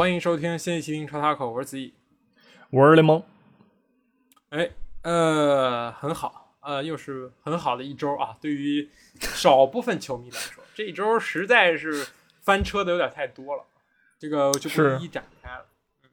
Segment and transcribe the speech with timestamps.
[0.00, 1.92] 欢迎收听新一期英超 Taco，我是子毅。
[2.70, 3.22] 我是雷蒙。
[4.48, 4.70] 哎，
[5.02, 8.34] 呃，很好，呃，又是很好的一周啊。
[8.40, 8.88] 对于
[9.20, 12.08] 少部分球迷来说， 这一周实在是
[12.40, 13.66] 翻车的有点太多了，
[14.18, 15.66] 这个就不一一展开了。
[16.04, 16.08] 嗯，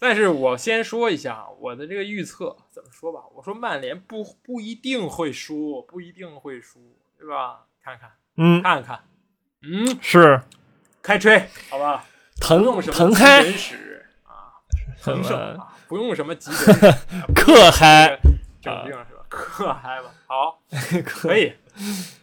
[0.00, 3.22] 但是我先说一下我的这个预测，怎么说吧？
[3.36, 6.80] 我说曼联不不一定会输，不一定会输，
[7.16, 7.66] 对吧？
[7.80, 9.04] 看看，嗯，看看，
[9.62, 10.42] 嗯，是
[11.00, 12.04] 开吹，好吧？
[12.40, 14.54] 腾用什么腾嗨人史啊，
[15.02, 16.94] 腾胜啊，不用什么急诊史，
[17.34, 18.18] 可嗨，
[18.60, 19.26] 整病是吧？
[19.28, 20.62] 可嗨吧，好，
[21.04, 21.52] 可以，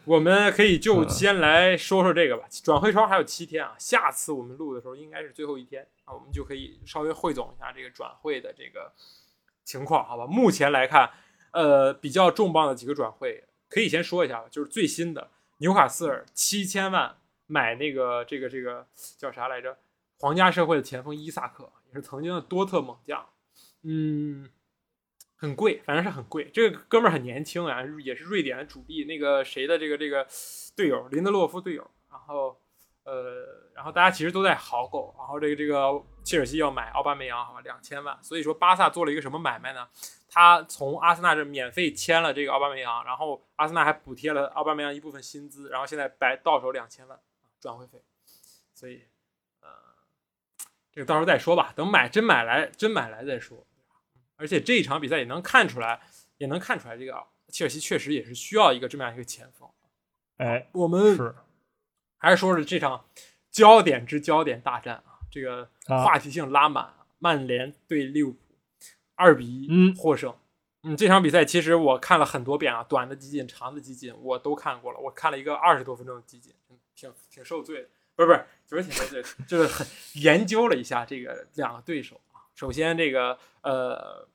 [0.06, 2.46] 我们可以就先来说说这个吧。
[2.64, 8.92] 转会窗还有七天啊，下次我们录的时候应该是最后一天啊，我们就可以稍微汇总一下这个转会的这个
[9.64, 10.26] 情况，好吧？
[10.26, 11.12] 目前来看，
[11.52, 18.88] 呃，比较重磅的几个转会，可以先说一下吧，就是最新的纽卡斯尔七千万买那个这个这个
[19.18, 19.78] 叫啥来着？
[20.20, 23.26] 皇家社会的前锋伊萨克，也是曾经的多特猛将，
[23.84, 24.50] 嗯。
[25.38, 26.50] 很贵，反正是很贵。
[26.54, 30.26] 这个哥们儿很年轻啊，也是瑞典的主力，那个谁的这个这个
[30.78, 31.86] 队友林德洛夫队友。
[32.10, 32.58] 然后，
[33.04, 35.14] 呃，然后大家其实都在豪购。
[35.18, 38.18] 然后这个这个切尔西要买奥巴梅扬，好吧，两千万。
[38.24, 39.86] 所以说巴萨做了一个什么买卖呢？
[40.30, 47.20] 他从阿森纳这免费签了这个奥巴梅扬，然后阿森纳还补贴了奥巴梅扬一部分薪资，然后现在白到手两千万
[47.60, 48.02] 转会费。
[48.74, 49.04] 所以，
[50.96, 53.68] 这个到时候再说吧，等买真买来真买来再说。
[54.38, 56.00] 而且这一场比赛也能看出来，
[56.38, 59.70] 也能看出来，这个切尔西确实也是需要一个这么样一个前锋。
[60.38, 61.36] 哎，我们是
[62.18, 63.06] 还是说是这场
[63.52, 68.40] 焦点之焦点大战啊，这个话题性拉满，曼联对利物浦
[69.16, 70.34] 二比一获胜。
[70.84, 75.00] 嗯，这场比赛其实我看了很多遍啊，短的集锦、长的集锦我都看过了。
[75.00, 76.54] 我看了一个二十多分钟的集锦，
[76.94, 82.42] 挺挺受罪的，不是不是，不是挺受罪，就是很研究了一下这个两个对手啊。
[82.56, 84.28] 首先，这个呃，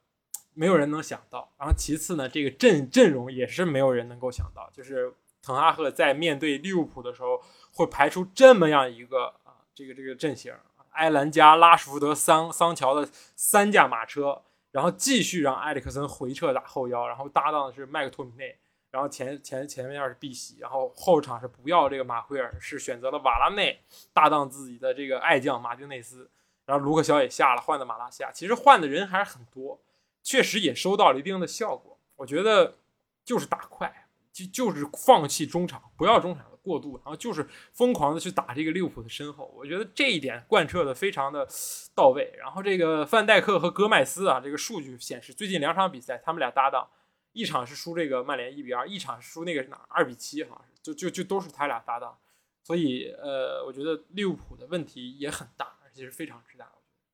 [0.54, 1.50] 没有人能想到。
[1.58, 7.42] 然后，其次呢，这个阵阵容也是没有人能够想到，就是滕哈赫在面对利物浦的时候，
[7.72, 10.52] 会排出这么样一个啊，这个这个阵型：
[10.90, 18.58] 埃兰加、拉什福德、桑桑乔的三驾马车，然后继续让埃里克森回撤打后腰，然后搭档的是麦克托米内，
[18.90, 23.80] 然后前前前面是碧玺，然后后场是不要这个马奎尔，是选择了瓦拉内
[24.12, 26.30] 搭档自己的这个爱将马丁内斯。
[26.66, 29.80] 然后卢克肖也下了，换的马拉西亚，其实换的人还是很多，
[30.22, 31.98] 确实也收到了一定的效果。
[32.14, 32.76] 我觉得
[33.24, 39.52] 就是打快，就就是放弃中场，不要中场的过渡，然后就是疯狂的去打这个利物浦的身后。
[39.56, 41.48] 我觉得这一点贯彻的非常的
[41.92, 42.32] 到位。
[42.38, 46.88] 然后这个范戴克和戈麦斯啊，这个数据显示，最近两场比赛他们俩搭档，
[47.32, 52.18] 一场是输这个曼联一比二，一场是输那个哪二比七，好像是就就就都是他俩搭档。
[52.62, 55.76] 所以呃，我觉得利物浦的问题也很大。
[55.82, 56.70] 而且是非常之大，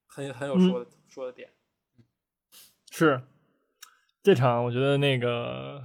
[0.07, 1.49] 很很有说的、说的点。
[2.91, 3.23] 是
[4.23, 5.83] 这场，我觉得那个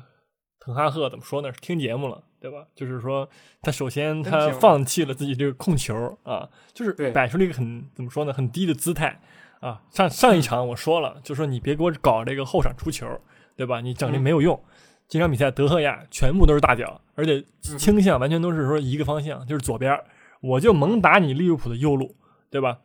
[0.59, 1.53] 滕哈赫怎么说呢？
[1.53, 2.67] 是听节目了，对吧？
[2.75, 3.29] 就是说，
[3.61, 8.33] 他首先他放弃了自己这个控球啊，就是摆出了一个很怎么说呢？
[8.33, 9.21] 很低的姿态
[9.61, 9.81] 啊。
[9.89, 13.07] 上上一场我说了，就说你别给我搞这个后场出球，
[13.55, 13.81] 对吧？
[13.81, 14.59] 你整这没有用。
[15.07, 17.43] 这场比赛德赫亚全部都是大脚，而且
[17.77, 19.99] 倾向完全都是说一个方向，就是左边，
[20.41, 22.15] 我就猛打你利物浦的右路。
[22.51, 22.79] 对吧？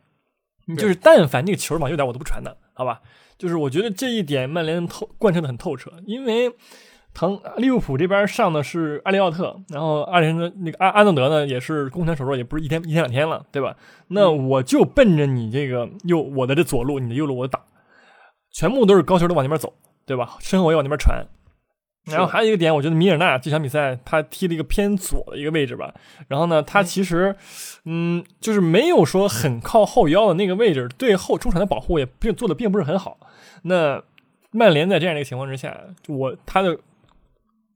[0.63, 3.01] 你就是但凡那个球往右点，我都不传的，好吧？
[3.37, 6.49] 就是我觉得这一点曼联透贯彻的很透彻，因为
[7.13, 13.75] 腾利物浦这边上的是阿利奥特，然后阿联的那个阿阿诺德呢也是攻权手术，也不是一天一天两天了，对吧？
[14.07, 17.61] 那我就奔着你这个右我的这左路，你的右路我打，
[18.53, 19.73] 全部都是高球都往那边走，
[20.07, 20.37] 对吧？
[20.39, 21.23] 身后我也往那边传。
[22.05, 25.93] 然后还有一个点，我觉得米尔纳这场比赛他踢了一个偏左的一个位置吧。
[26.29, 27.35] 然后呢，他其实，
[27.83, 33.17] 嗯，就是没有说很靠后腰的那个位置，对后中场的保护也并做的并不是很好。
[33.63, 34.01] 那
[34.51, 35.77] 曼联在这样的一个情况之下，
[36.07, 36.79] 我他的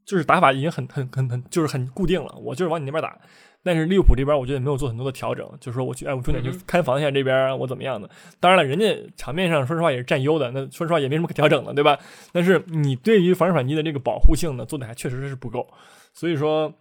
[0.06, 3.18] 就是打法已经很很很很就是很固定了，我就是往你那边打。
[3.64, 8.10] 但是利物浦这边，我觉得没有做很多的调整，就是说我去，哎，我重点去看防线这边，我怎么样的？
[8.40, 8.86] 当然了，人家
[9.16, 11.96] 场面上说实话也是占优的，那说实话也没什么可调整的，对吧？
[12.32, 15.68] 但是你对于防守反击的这个保护性呢，做的还确实是不够。
[16.12, 16.74] 所以说，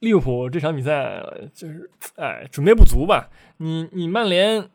[0.00, 1.22] 利物浦这场比赛
[1.54, 3.30] 就是，哎，准备不足吧？
[3.58, 4.68] 你你曼联，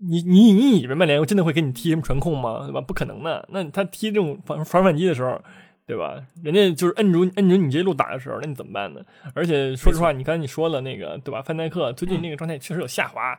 [0.00, 2.64] 你你你以为曼联真的会给你踢什么传控吗？
[2.66, 2.80] 对吧？
[2.80, 3.46] 不可能的。
[3.52, 5.38] 那他踢这种防防反击的时候。
[5.84, 6.22] 对吧？
[6.42, 9.00] 人家就是摁住摁住你这路打的时候，那你怎么办呢？
[9.34, 11.42] 而且说实话，你刚才你说了那个，对吧？
[11.42, 13.38] 范戴克最近那个状态确实有下滑，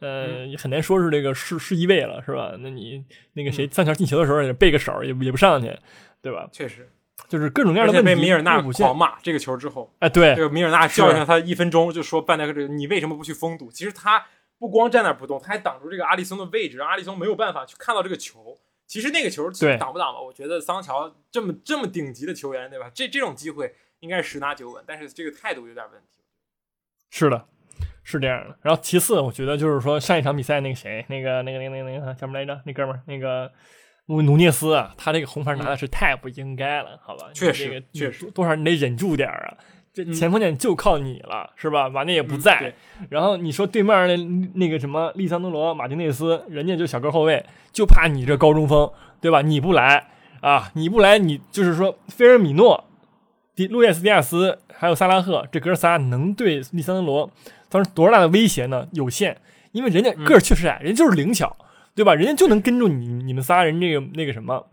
[0.00, 2.54] 呃，也很难说是这个是是一位了，是吧？
[2.58, 3.04] 那你
[3.34, 5.70] 那个谁上桥进球的时候也背个手，也也不上去，
[6.20, 6.48] 对吧？
[6.50, 6.88] 确实，
[7.28, 8.14] 就是各种各样的问题。
[8.14, 13.70] 被米尔纳狂骂这个球之后，哎，对，这个米尔纳教训他一分钟，就说范戴克这个你为什么不去封堵？
[13.70, 14.24] 其实他
[14.58, 18.58] 不光站那不动，他还挡住这个阿里松的位置，让阿里松没有办法去看到这个球。
[18.92, 20.20] 其实那个球挡不挡吧？
[20.20, 22.90] 我觉得桑乔这么这么顶级的球员，对吧？
[22.94, 26.20] 这这种机会应该是十拿九稳，但是这个态度有点问题。
[27.08, 27.46] 是的，
[28.04, 28.58] 是这样的。
[28.60, 32.60] 然后其次，我觉得就是说上一场比赛那个谁，那个那个那个那个那个叫什么来着？
[32.66, 33.50] 那哥们儿，那个
[34.08, 37.30] 努努涅斯啊，他这个红牌拿的是太不应该了，好吧？
[37.32, 39.56] 确实，确实，多少你得忍住点啊！
[39.94, 41.88] 这前锋线就靠你了，是吧？
[41.88, 42.74] 瓦内也不在，
[43.10, 48.90] 然后你说对面那那个什么利桑德罗马丁内斯，人家就小个后卫，就怕你这高中锋，
[49.20, 49.42] 对吧？
[49.42, 50.08] 你不来
[50.40, 52.84] 啊，你不来，你就是说菲尔米诺、
[53.54, 57.30] 迪路易斯·迪亚斯还有萨拉赫这哥仨能对利桑德罗
[57.68, 58.88] 造成多大的威胁呢？
[58.92, 59.36] 有限，
[59.72, 61.54] 因为人家个儿确实矮，人家就是灵巧，
[61.94, 62.14] 对吧？
[62.14, 64.68] 人家就能跟住你你们仨人这个那个什么，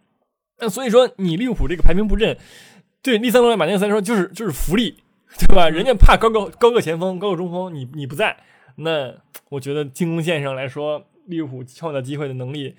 [0.60, 2.38] 那所以说你利物浦这个排兵布阵，
[3.02, 4.96] 对利桑德罗、马丁内斯来说就是就是福利。
[5.38, 5.70] 对吧？
[5.70, 8.44] 人家怕高个高个前锋、高个中锋，你你不在，
[8.78, 9.16] 那
[9.50, 12.76] 我觉得进攻线上来说，利物浦创造机会的能力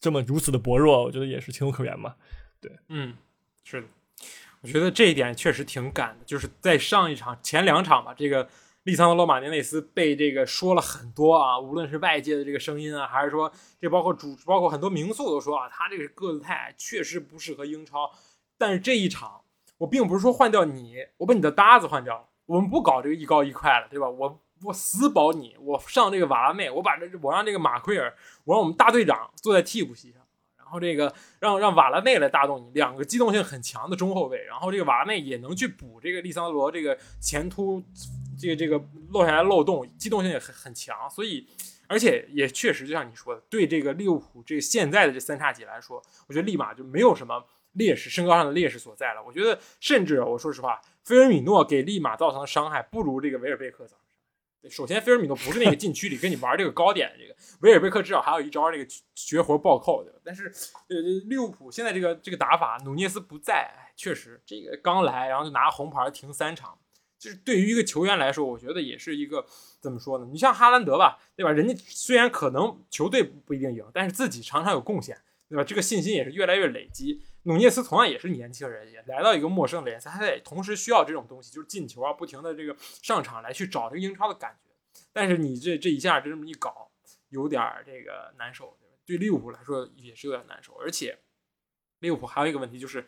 [0.00, 2.16] 这么如此的薄弱，我觉得也是情有可原嘛。
[2.60, 3.14] 对，嗯，
[3.62, 3.86] 是的，
[4.62, 6.24] 我觉得这一点确实挺赶的。
[6.24, 8.48] 就是在上一场、前两场吧，这个
[8.82, 13.50] 利桑德罗马尼内斯被这个说了很多啊，无论是外界的这个声音啊，还是说
[13.80, 18.10] 这包括主、包括很多名宿都说啊，他这个个子太矮，确实不适合英超。
[18.58, 19.42] 但是这一场。
[19.78, 22.28] 我并不是说换掉你，我把你的搭子换掉了。
[22.46, 24.08] 我们不搞这个一高一快了，对吧？
[24.08, 30.20] 我我死保你，我上这个瓦拉内，我把这我让这个马奎尔，我让我们大队长坐在替补席上，
[30.56, 37.82] 然后这个让让瓦拉内来带动你，两个机动性很强的中后卫，然后这个瓦拉内也能去补这个利桑德罗这个前突
[38.38, 41.46] 这个这个落下来漏洞，机动性也很很强，所以
[41.88, 47.44] 而且也确实就像你说的，对这个利物浦这个现在的这三叉戟来说，我觉得立马就没有什么。
[47.74, 49.22] 劣势，身高上的劣势所在了。
[49.22, 54.70] 我觉得，甚至我说实话，菲尔米诺给利马造成的伤害不如这个维尔贝克造成。
[54.70, 60.18] 首先，菲尔米诺不是那个禁区里跟你玩这个高点的这个，维尔贝克至少还有一招这个绝活暴扣，对吧？
[60.24, 60.50] 但是，
[60.88, 66.78] 呃，利物浦现在这个这个打法，努涅斯不在，确实这个刚来，然后就拿红牌停三场，
[67.18, 69.44] 就是对于一个球员来说，我觉得也是一个
[69.80, 70.26] 怎么说呢？
[70.32, 71.52] 你像哈兰德吧，对吧？
[71.52, 75.14] 人家虽然可能球队不一定赢，但是自己常常有贡献，
[75.46, 75.62] 对吧？
[75.62, 77.20] 这个信心也是越来越累积。
[77.46, 84.70] 努涅斯同样也是年轻人，也来到一个陌生的联赛，他得同时需要这种东西，就是进球啊，不停的这个上场来去找这个英超的感觉。
[85.12, 86.90] 但是你这这一下就这么一搞，
[87.28, 90.74] 有点这个难受，对利物浦来说也是有点难受。
[90.76, 91.18] 而且
[91.98, 93.06] 利物浦还有一个问题就是，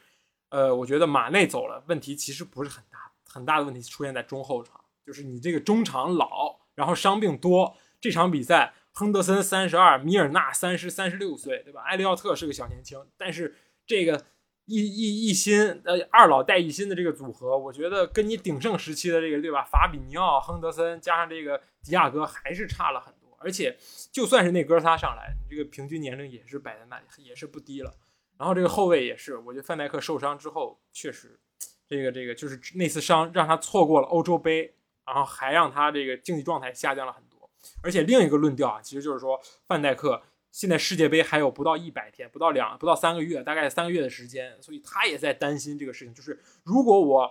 [0.50, 7.74] 呃，我觉得马内走了，问题其实不是很大，很大的问题出现在中后场，就是你这个中场老，然后伤病多。
[7.98, 11.80] 这场比赛，亨德森三十二，米尔纳三十三十六岁，对吧？
[11.84, 13.56] 埃利奥特是个小年轻，但是。
[13.86, 14.24] 这个
[14.64, 19.62] 一一一心呃二老带一心的这个组合，我觉得跟你鼎盛时期的这个对吧？
[19.64, 23.36] 法比尼奥、亨德森加上这个迪亚哥还是差了很多。
[23.38, 23.76] 而且
[24.10, 27.94] 就算是那哥仨上来，你这个平均年龄也是摆在那里，也是不低了。
[28.38, 31.38] 然后这个后卫也是，我觉得范戴克受伤之后，确实
[31.86, 34.74] 这个这个就是那次伤让他错过了欧洲杯，
[35.06, 37.48] 然后还让他这个竞技状态下降了很多。
[37.82, 40.22] 而且另一个论调啊，其实就是说范戴克。
[40.56, 46.14] 现在世界杯还有不到一百天，不到两不到三个月，大概三个月的时间，所以他也在担心这个事情。
[46.14, 47.30] 就是如果我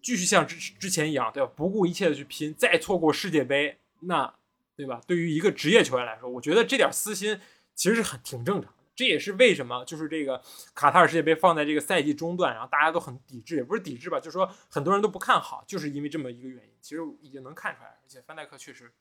[0.00, 1.50] 继续像之之前一样，对吧？
[1.56, 4.32] 不顾一切的去拼，再错过世界杯，那
[4.76, 5.00] 对吧？
[5.04, 7.40] 对于一个职业球员来说，我觉得这点私心
[7.74, 8.84] 其实是很挺正常的。
[8.94, 10.40] 这也是为什么就是这个
[10.76, 16.70] 卡塔尔世界杯放在这个赛季中段，然后大家都很抵制，也不是抵制吧，就是说很多人都不看好，就是因为这么一个原因。
[16.80, 18.92] 其实已经能看出来，而且范戴克确实。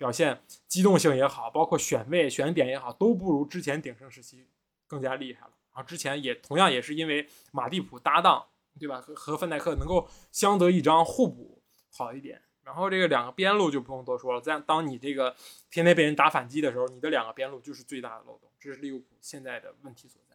[0.00, 4.48] 表现机动性也好，包括选位选点也好，都不如之前鼎盛时期
[4.86, 5.52] 更加厉害了。
[5.74, 8.46] 然后之前也同样也是因为马蒂普搭档，
[8.78, 8.98] 对吧？
[8.98, 12.40] 和和范戴克能够相得益彰，互补好一点。
[12.64, 15.36] 然后这个两个边路就不用多说了，在当你这个
[15.70, 20.34] 天天被人打反击的时候，你的两个边路就是最大的漏洞，这是利物浦现在的问题所在。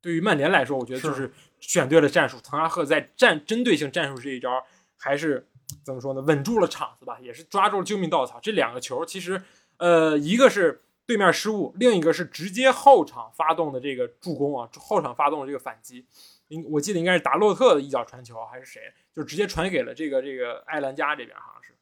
[0.00, 4.66] 对于曼联来说，我觉得就是选对了战术，滕哈赫在战针对性战术这一招
[4.96, 5.46] 还是。
[5.84, 6.20] 怎么说呢？
[6.22, 8.38] 稳住了场子吧，也是抓住了救命稻草。
[8.40, 9.42] 这两个球其实，
[9.78, 16.06] 呃，一个是对面失误，另一个是直接后场发动的这个助攻啊，后场发动的这个反击。
[16.48, 18.92] 应我记得应该是达洛特的一脚传球，还是谁？
[19.14, 21.72] 就直接传给了这个这个埃兰加这边，好像是，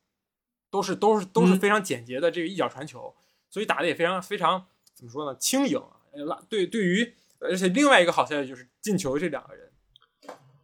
[0.71, 3.15] 都是都是都是非常简洁的这个一脚传球，
[3.51, 5.37] 所以打的也非常非常怎么说呢？
[5.39, 5.81] 轻盈。
[6.27, 9.73] 拉对对于，而且另外一个好消息就是进球这两个人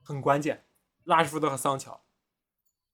[0.02, 0.66] 很关键，
[1.04, 1.98] 拉什福德和桑乔。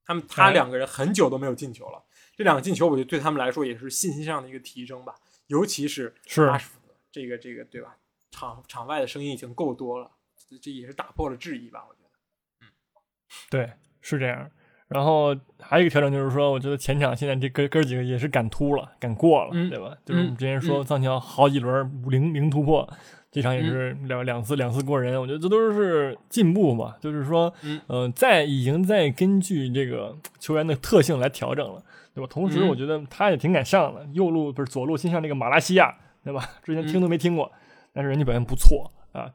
[0.04, 2.02] 他们他两个人很久都没有进球了，
[2.36, 5.14] 这两个进球，我觉得对他们来说也是信心上的一个提升吧。
[5.46, 6.14] 尤其是
[6.48, 7.96] 阿什福德，这个这个对吧？
[8.30, 10.10] 场场外的声音已经够多了，
[10.60, 11.84] 这也是打破了质疑吧？
[11.88, 12.08] 我觉得，
[12.62, 12.68] 嗯，
[13.50, 14.50] 对，是这样。
[14.88, 19.96] 然后还有一个调整就是说，我觉得前场现在这哥哥几个也是敢突了，敢过了，对吧？
[20.04, 22.88] 就是我们之前说藏乔好几轮零零突破，
[23.34, 26.94] 这场也是两两次两次过人，我觉得这都是进步嘛。
[27.00, 27.52] 就是说，
[27.88, 31.82] 嗯，在已经在根据这个球员的特性来调整了，
[32.14, 32.28] 对吧？
[32.30, 36.48] 同时，我觉得他也挺敢上的，右路不是左路先上那个马拉西亚，对吧？
[36.62, 37.50] 之前听都没听过，
[37.92, 39.28] 但是人家表现不错啊，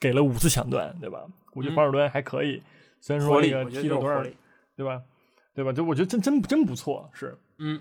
[0.00, 1.22] 给了五次抢断，对吧？
[1.52, 2.62] 我觉得防守端还可以，
[3.02, 4.24] 虽然说那个踢了多少。
[4.76, 5.02] 对吧？
[5.54, 5.70] 对吧？
[5.74, 7.78] 就我觉得真真真不错，是嗯，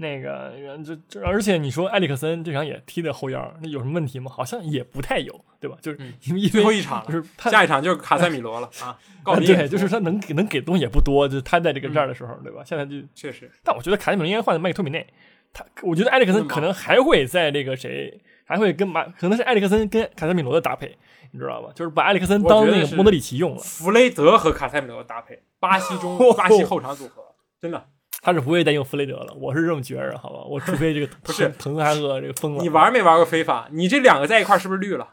[0.00, 0.52] 那个
[0.84, 4.30] 这这，而且你说埃里克森这场也踢的后腰，那有什么问题吗？
[4.32, 5.76] 好像也不太有，对吧？
[5.82, 9.46] 就是因为最后一场就是下一场就是卡塞米罗了 啊，告别。
[9.56, 12.62] 对，就是他能给能给东西也不多，就他在这个这儿的时候，对吧？
[12.64, 15.04] 现在就确实，但我觉得卡塞米罗应该换麦克托米内，
[15.52, 20.96] 他我觉得埃里克森可能还会在这个谁，还会跟马，可能是埃里克森跟卡塞米罗的搭配。
[21.30, 21.70] 你知道吧？
[21.74, 23.58] 就是把埃里克森当那个莫德里奇用了。
[23.60, 27.22] 弗雷德和卡塞米罗搭配，巴西中 巴西后场组合，
[27.60, 27.86] 真的，
[28.20, 29.32] 他是不会再用弗雷德了。
[29.34, 30.42] 我是这么觉着，好吧？
[30.44, 32.62] 我除非这个 不是滕哈赫这个疯了。
[32.62, 33.68] 你玩没玩过非法？
[33.70, 35.08] 你这两个在一块是不是绿了？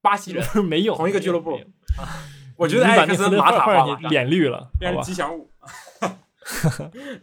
[0.00, 1.60] 巴西人 没用，同一个俱乐部。
[2.56, 5.50] 我觉得埃里克森马塔化脸绿了，变成吉祥物，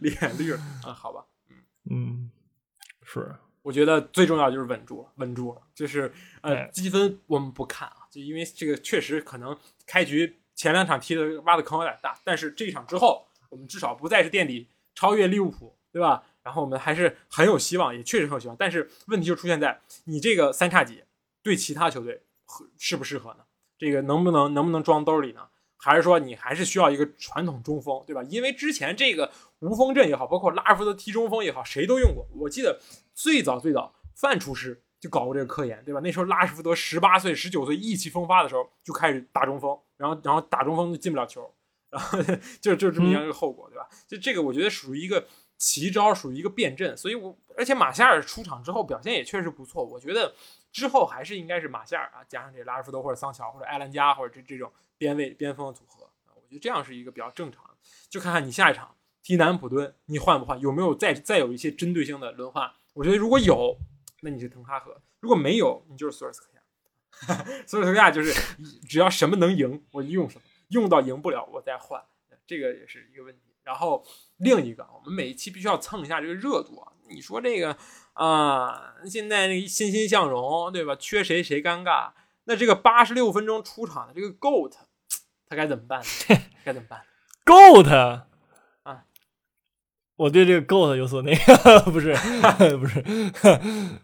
[0.00, 0.92] 脸绿了啊？
[0.92, 1.24] 好吧，
[1.90, 2.30] 嗯嗯，
[3.02, 3.34] 是。
[3.62, 5.60] 我觉得最重要就是稳住了，稳住了。
[5.74, 16.24] 就是呃，积分我们不看啊，就因为这个确实可能开局前两场踢的挖的坑有点大，但是这一场之后，我们至少不再是垫底，超越利物浦，对吧？
[16.42, 18.56] 然后我们还是很有希望，也确实很有希望。
[18.56, 21.04] 但是问题就出现在你这个三叉戟
[21.42, 23.44] 对其他球队合适不适合呢？
[23.78, 25.48] 这个能不能能不能装兜里呢？
[25.76, 28.22] 还是说你还是需要一个传统中锋，对吧？
[28.24, 32.26] 因为之前这个无锋阵也好，包括拉什福德踢中锋也好，谁都用过。
[32.34, 32.80] 我记得
[33.14, 36.00] 最早最早范厨师就搞过这个科研，对吧？
[36.00, 41.54] 那时候拉什福德十八岁、十九岁意气风发的时候就开始打中锋，然后然后打中锋就进不了球，
[41.90, 42.18] 然后
[42.60, 43.88] 就就这么样一个后果，对吧？
[44.06, 45.26] 就这个我觉得属于一个
[45.58, 46.96] 奇招，属于一个变阵。
[46.96, 50.34] 所以我而且马夏尔出场之后表现也确实不错，我觉得
[50.72, 54.72] 之后还是应该是马夏尔啊，加上这拉什福德或者桑乔或者埃兰加或者这这种。
[54.98, 57.72] 边位边锋的组合啊，我觉得这样是一个比较正常的。
[58.08, 60.58] 就看看你下一场踢南普敦，你换不换？
[60.58, 62.72] 有没有再再有一些针对性的轮换？
[62.94, 63.76] 我觉得如果有，
[64.22, 66.62] 那你是滕哈赫；如果没有，你就是索尔斯克亚。
[67.68, 68.32] 索尔斯克亚就是
[68.88, 72.02] 只要什么能赢，我就用什么；用到赢不了，我再换。
[72.46, 73.40] 这个也是一个问题。
[73.64, 74.04] 然后
[74.36, 76.92] 另一个，我们每一期必须要蹭一下这个热度啊！
[77.08, 77.76] 你说这个
[78.12, 80.94] 啊，现在那个欣欣向荣，对吧？
[80.94, 82.12] 缺谁谁尴尬。
[82.44, 84.72] 那这个八十六分钟出场的这个 GOAT。
[85.48, 86.00] 他该怎么办？
[86.64, 87.02] 该怎么办
[87.44, 88.26] ？Goat 啊！
[90.16, 92.14] 我对这个 Goat 有所那个， 不是
[92.78, 93.02] 不是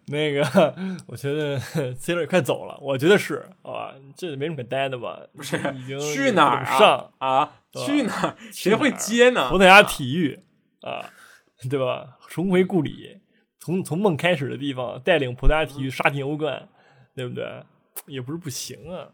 [0.06, 0.74] 那个，
[1.06, 1.58] 我觉得
[1.94, 5.18] C 罗也快走了，我觉得是，好吧，这没什么可待的吧？
[5.34, 7.54] 不是，已经去哪儿上啊？
[7.86, 8.36] 去哪儿？
[8.52, 9.48] 谁会接呢？
[9.48, 10.38] 葡萄牙体育
[10.82, 11.10] 啊，
[11.70, 12.18] 对吧？
[12.28, 13.18] 重回故里，
[13.58, 16.68] 从从梦开始的地方，带领葡萄牙体育杀进欧冠，
[17.14, 17.64] 对不对？
[18.06, 19.08] 也不是不行啊。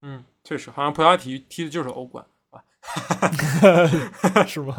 [0.00, 2.24] 嗯，确实，好像葡萄牙体育踢的就是欧冠，
[4.46, 4.76] 是吗？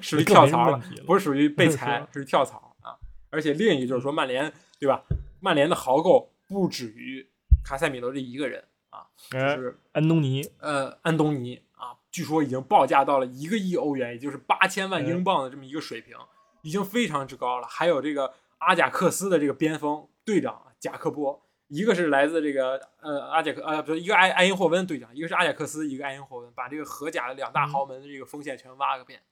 [0.00, 2.96] 属于跳槽了，不是属于被 裁，属于跳槽啊。
[3.30, 5.02] 而且另一个就是说，曼联对吧？
[5.40, 7.28] 曼联的豪购不止于
[7.64, 16.16] 卡塞米罗这一个人啊，就是安东尼，呃，安东尼啊，据说已经报价到了一个亿欧元，也就是八千万英镑的这么一个水平，
[16.62, 17.66] 已经非常之高了。
[17.66, 21.41] 还有这个阿贾克斯的这个边锋队长贾克波。
[21.72, 29.22] 一个是来自这个呃阿贾克呃不是一个埃埃因霍温队长，一个是阿贾克斯，一个埃因霍温，把这个荷甲的两大豪门的这个锋线全挖个遍。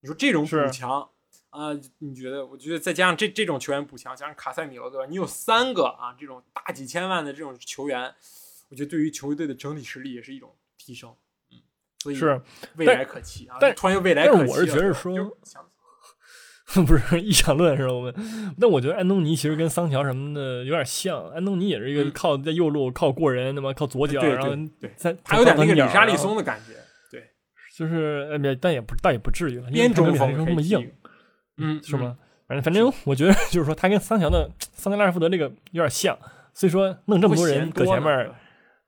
[0.00, 1.08] 你说这种补强
[1.48, 2.44] 啊，你觉得？
[2.44, 5.06] 我觉得再加上这这种球员补强，加上卡塞米罗对吧？
[5.08, 8.14] 你有三个啊，这种大几千万的这种球员，
[8.68, 11.16] 我觉得对于球队的整体实力也是一种提升。
[11.50, 11.56] 嗯，
[12.00, 12.42] 所以是
[12.76, 13.56] 未来可期啊！
[13.58, 15.38] 但突然又未来可期，我是觉得说。
[16.86, 17.92] 不是臆想论是吧？
[17.92, 18.14] 我们，
[18.58, 21.28] 但我觉得安东尼其实跟桑乔什么的有点像。
[21.30, 24.56] 安东尼也是一个靠在右路靠过人，那么靠左脚，然后
[24.96, 26.74] 在他有点那个里沙利松的感觉。
[27.10, 27.30] 对，
[27.76, 30.90] 就是呃，但也不，但也不至于了边中锋那么硬，
[31.58, 32.16] 嗯，是吗？
[32.46, 36.16] 反正反正我觉得就是说他跟桑乔的桑乔拉什福德这个有点像，
[36.54, 38.30] 所以说弄这么多人搁前面，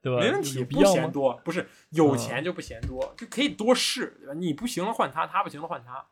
[0.00, 0.20] 对吧？
[0.20, 4.34] 没问题，不嫌多，不是有钱就不嫌多，就可以多试，对吧？
[4.34, 6.04] 你不行了换他，他不行了换他。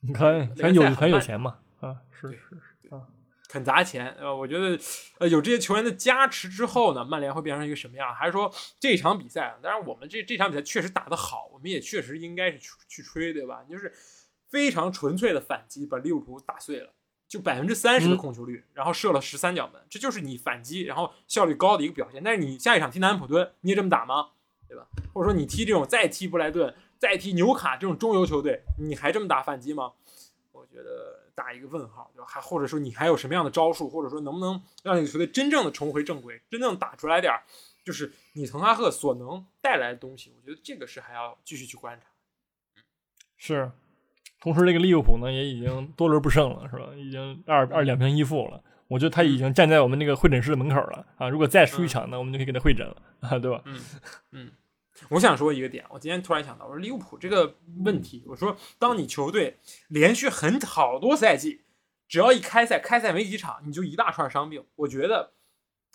[0.00, 1.58] 你看，咱有很有钱嘛？
[1.80, 2.38] 啊，是是
[2.80, 3.02] 是啊，
[3.48, 4.14] 肯砸钱。
[4.18, 4.78] 呃，我觉得，
[5.18, 8.14] 呃，有这些球员的加持之后呢，曼联会变成一个什么样？
[8.14, 9.56] 还是说这场比赛？
[9.62, 13.64] 当然，我们这这场比赛确实打得好，我们也确实应该是去去吹，对吧？
[13.68, 13.92] 就是
[14.48, 16.92] 非常纯粹的反击，把利物浦打碎了，
[17.26, 22.22] 就百分之三十的控球率，然后射了十三脚门，这就是你反击然后效率高的一个表现。
[22.22, 24.28] 但是你下一场踢南安普敦，你也这么打吗？
[24.68, 24.86] 对吧？
[25.12, 26.74] 或者说你踢这种再踢布莱顿？
[27.06, 29.92] 代替纽卡这种中游球队，你还这么打反击吗？
[30.50, 32.26] 我觉得打一个问号，对吧？
[32.28, 37.44] 还或者说你还有什么样的招数，或者说能不能让这个球队真正的重回正轨，真正打出来点儿，
[37.84, 40.32] 就是你滕哈赫所能带来的东西？
[40.34, 42.06] 我觉得这个是还要继续去观察。
[43.36, 43.70] 是，
[44.40, 46.88] 同时这个利物浦呢也已经多轮不胜了，是吧？
[46.96, 48.60] 已经二二两平一负了。
[48.88, 51.28] 我觉得他已经站在我们那个会诊室的门口了啊！
[51.28, 53.62] 如果再输一场呢，我们就可以给他会诊了啊，对吧？
[53.64, 53.80] 嗯
[54.32, 54.52] 嗯。
[55.10, 61.62] 我想说一个点，我今天突然想到，我说利物浦这个问题，我说当你球队连续很好多赛季，
[62.08, 65.32] 只要一开赛，开赛没几场，你就一大串伤病，我觉得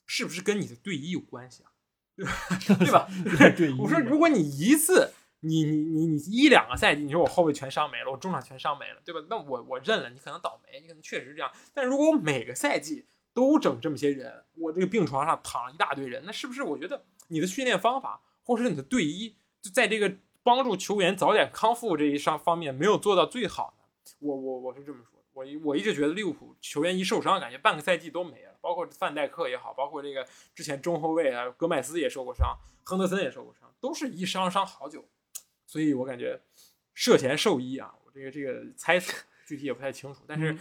[0.06, 1.72] 是不是跟你的队医有关系啊？
[2.80, 3.08] 对吧？
[3.80, 5.12] 我说如果你一次。
[5.44, 9.20] 你你你你一两个赛季，你说我后卫全伤没了，我中场全伤没了，对吧？
[9.28, 11.52] 那我我认了，你可能倒霉，你可能确实这样。
[11.74, 23.86] 但如果我每个赛季都整这么些人，我这个病床上躺了一大堆人，那是不是我觉得你的训练方法，或者是你的队医，就在这个帮助球员早点康复这一上方面没有做到最好呢？
[24.20, 35.06] 我我我是这么说，我我一直觉得利物浦球员一受伤，感觉半个赛季都没了，包括范戴克也好，包括这个之前中后卫啊，戈麦斯也受过伤，亨德森也受过伤，都是一伤伤好久。
[35.66, 36.42] 所以我感觉
[36.94, 40.58] 涉嫌受医啊，我这个这个猜测具体也不太清楚，但是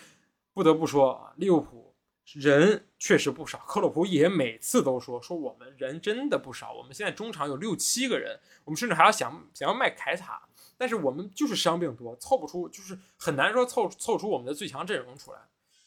[0.54, 1.89] 不得不说啊，利物浦
[2.34, 3.58] 人确实不少。
[3.66, 10.42] 克洛普也每次都说说我们人真的不少，我们现在中场有六七个人，我们甚至还要想想要卖凯塔，
[10.76, 15.38] 但是我们就是伤病多，凑不出，就是很难说凑凑出我们的最强阵容出来。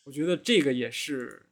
[0.03, 1.45] 我觉得这个也是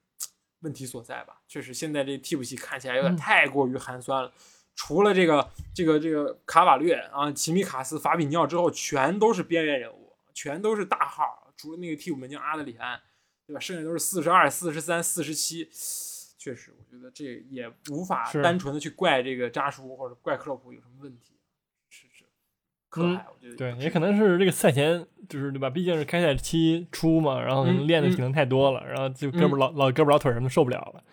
[0.60, 4.32] 问题所在吧，确实现在这替补席看起来有点太过于寒酸了。
[4.76, 11.54] 除了这个这个这个卡瓦略啊，齐米卡斯、法比尼奥之后，全都是边缘人物，全都是大号。
[11.56, 13.00] 除了那个替补门将阿德里安，
[13.46, 13.60] 对吧？
[13.60, 15.70] 剩下都是四十二、四十三、四十七。
[16.38, 21.36] 确实，我觉得这也无法单纯的去怪这个扎叔或者怪克洛普有什么问题。
[21.88, 22.26] 是是，
[22.90, 25.70] 可海，我觉得对，也可能是这个赛前就是对吧？
[25.70, 31.04] 毕竟是开赛期初嘛，然后练的体能太多了，然后就胳膊老老胳膊老腿什么受不了了。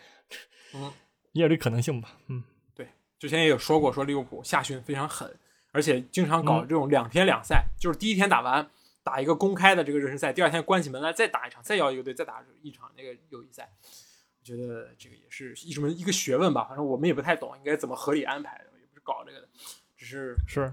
[0.74, 0.90] 嗯，
[1.32, 2.16] 也有这可能性吧。
[2.28, 2.42] 嗯。
[2.74, 2.88] 对
[3.18, 5.38] 之前也有说过，说利物浦下训非常狠，
[5.72, 8.66] 而且经常搞这种两天两赛，就是第一天打完
[9.08, 13.72] 打一个公开的这个热身赛，第二天关起门来再打一场，再邀一个队再打一场那个友谊赛。
[13.82, 19.48] 我觉得这个也是一什么一个学问吧，反正我们也不太懂应该怎么合理安排的，也不是搞这个的，
[19.96, 20.70] 只是是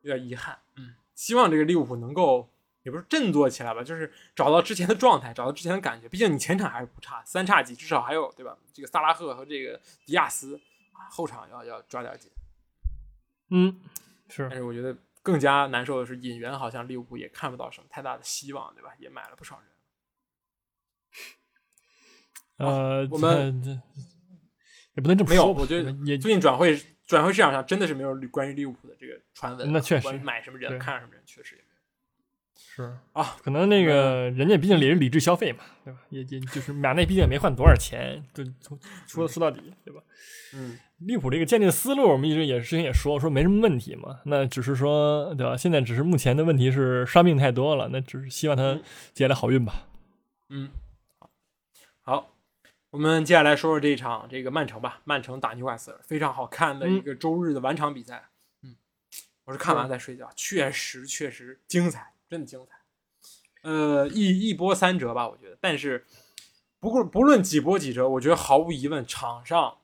[0.00, 0.58] 有点遗憾。
[0.76, 2.48] 嗯，希望这个利物浦能够
[2.84, 6.08] 也不是振作起来吧，就是找到之前的状态，找到之前的感觉。
[6.08, 8.56] 毕竟你前场还是不差，三叉戟至少还有对吧？
[8.72, 10.60] 这个萨拉赫和这个迪亚斯。
[11.10, 12.30] 后场要要抓点紧，
[13.50, 13.78] 嗯，
[14.28, 18.90] 是，但是我觉得更加难受的是引援，好像利物浦也看不到什么太大的希望，对吧？
[18.98, 19.68] 也买了不少人。
[22.58, 23.82] 呃，我们
[24.94, 31.63] 也不能这么说，没有，我觉得也最近转会转会市场上真的是没有关于利物浦的这个传闻，那确实买什么人看什么人，确实也。
[32.76, 36.00] 是啊，可能那个人家毕竟也是理智消费嘛，对吧？
[36.08, 40.02] 也也就是买那毕竟也没换多少钱，就从说说到底，对吧？
[40.54, 44.18] 嗯，利物浦这个鉴定思路，我们一直也之前也说说没什么问题嘛。
[44.24, 45.56] 那只是说，对吧？
[45.56, 48.74] 现在只是目前的问题是伤病太多了，那只是希望他
[49.12, 49.86] 接下来好运吧。
[50.48, 50.70] 嗯，
[52.02, 52.34] 好，
[52.90, 55.00] 我们接下来说说这一场这个曼城吧。
[55.04, 58.30] 曼城打纽卡斯尔，非常好看的一个周日的晚场比赛。
[58.64, 58.74] 嗯，
[59.44, 63.70] 我是看完再睡觉，确实确实精彩，真的精彩。
[63.70, 65.56] 呃，一一波三折吧，我觉得。
[65.60, 66.04] 但是
[66.80, 69.78] 不过不论几波几折，我觉得毫无疑问，场上。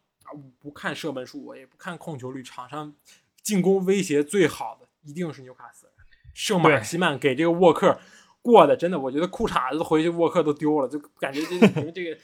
[0.60, 2.94] 不看射门数，我也不看控球率，场上
[3.42, 5.92] 进攻威胁最好的一定是纽卡斯尔。
[6.32, 7.98] 圣马西曼给这个沃克
[8.40, 12.16] 过的，真的，我觉得裤衩子回去沃克都丢了，就感觉这 个这个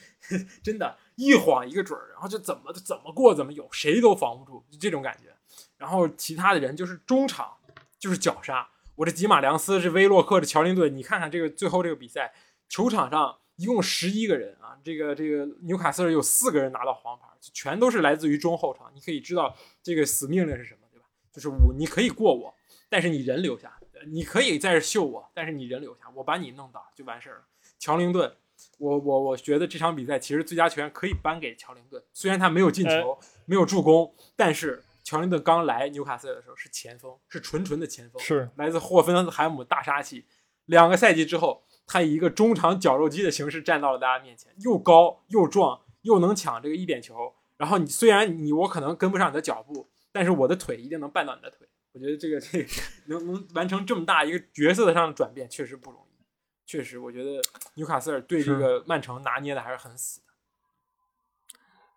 [0.63, 5.35] 真的，一晃一个准儿，然后就怎么怎么过怎么有，谁都防不住，就这种感觉。
[5.75, 7.57] 然后其他的人就是中场
[7.99, 8.65] 就是绞杀，
[8.97, 12.33] 我这吉马良斯是威洛克的乔林顿，你看看这个最后这个比赛，
[12.67, 17.27] 球场上一共十一个人啊，这个这个纽卡斯尔有四个人拿到黄牌。
[17.53, 21.05] 全都是来自于中后场，你可以知道这个死命令是什么，对吧？
[21.31, 22.53] 就是我，你可以过我，
[22.89, 23.69] 但是你人留下；
[24.07, 27.41] 你可以在这秀我，但是你人留下，我把你弄倒就完事儿了。
[27.79, 28.35] 乔林顿，
[28.79, 40.25] 我我我觉得这场比赛其实最佳球员可以颁给乔林顿，虽然他没有进球，没有助攻，但是乔林顿刚来纽卡斯尔的时候是前锋，是纯纯的前锋，是来自霍芬海姆大杀器。
[40.65, 45.81] 两个赛季之后，他以一个中场绞肉机的形式站到了大家面前，又高又壮。
[46.03, 51.67] 又能抢这个一点球，然后你虽然你我可能跟不上你的脚步，但是我的腿一定能绊到你的腿。
[51.91, 52.69] 我觉得这个这个
[53.07, 56.23] 能能完成这么大一个角色上的转变，确实不容易。
[56.65, 57.41] 确实，我觉得
[57.73, 60.27] 纽卡斯尔对这个曼城拿捏的还是很死的。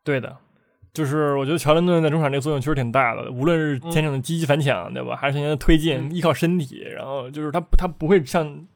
[0.03, 0.39] 对的，
[0.93, 5.15] 就是我觉得乔林顿在中场这个作用确实挺大的，无论是前场的积极反抢，对吧？
[5.15, 8.67] 还是前场的推进，依靠身体，然后就是他他不会像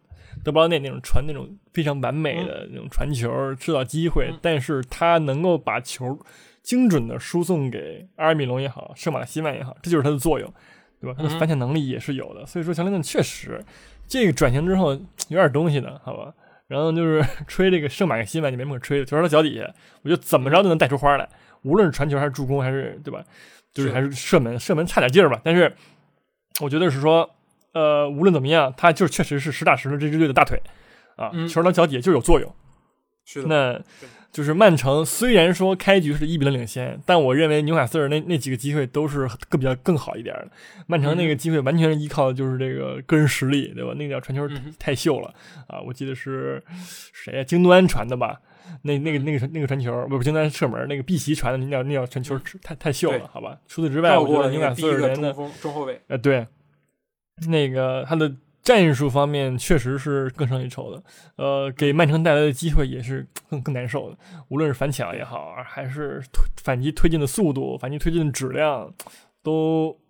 [0.44, 6.18] 德布劳内那种传那种非常完美的那种传球制造机会，但是他能够把球
[6.62, 10.52] 精准的输送给阿尔米隆也好，圣马西曼也好，这就是他的作用，
[11.00, 11.16] 对吧？
[11.18, 13.62] 他的反抢能力也是有的，所以说乔林顿确实
[14.06, 14.92] 这个转型之后
[15.28, 16.32] 有点东西的，好吧？
[16.68, 21.28] 然后就是 吹这个圣马克西曼就没么可吹的，球到他脚底下，我觉得怎么着都能带出花来。
[21.64, 23.24] 无论是传球还是助攻还是对吧，
[23.72, 25.40] 就是还是射门，射门差点劲儿吧。
[25.42, 25.74] 但是
[26.60, 27.28] 我觉得是说，
[27.72, 30.62] 呃，无论怎么样，他就确实是实打实的这支队的大腿
[31.16, 32.54] 啊，球到脚底下就有作用。
[33.24, 40.48] 是的，那就是曼城虽然说开局是一比零领先，但我认为纽卡斯尔那那几个机会都是更比较更好一点的。
[40.88, 43.94] 曼城那个机会完全是依靠就是这个个人实力，对吧？
[43.96, 44.44] 那叫传球
[44.76, 45.32] 太秀了
[45.68, 45.80] 啊！
[45.80, 46.60] 我记得是
[47.12, 47.44] 谁呀？
[47.44, 48.40] 京多安传的吧？
[48.82, 53.56] 那那个那个那个传球，不是京多安射门，那个碧玺传的那叫那叫传球太太秀了，好吧？
[53.68, 56.44] 除此之外，我觉得纽卡斯尔连的中后卫，呃，对，
[57.48, 58.34] 那个他的。
[58.64, 61.02] 战术方面确实是更胜一筹的，
[61.36, 64.16] 呃，给曼城带来的机会也是更更难受的。
[64.48, 66.22] 无论是反抢也好，还是
[66.62, 68.90] 反击推进的速度、反击推进的质量，
[69.42, 70.00] 都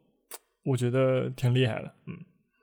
[0.62, 1.92] 我觉得挺厉害的。
[2.06, 2.18] 嗯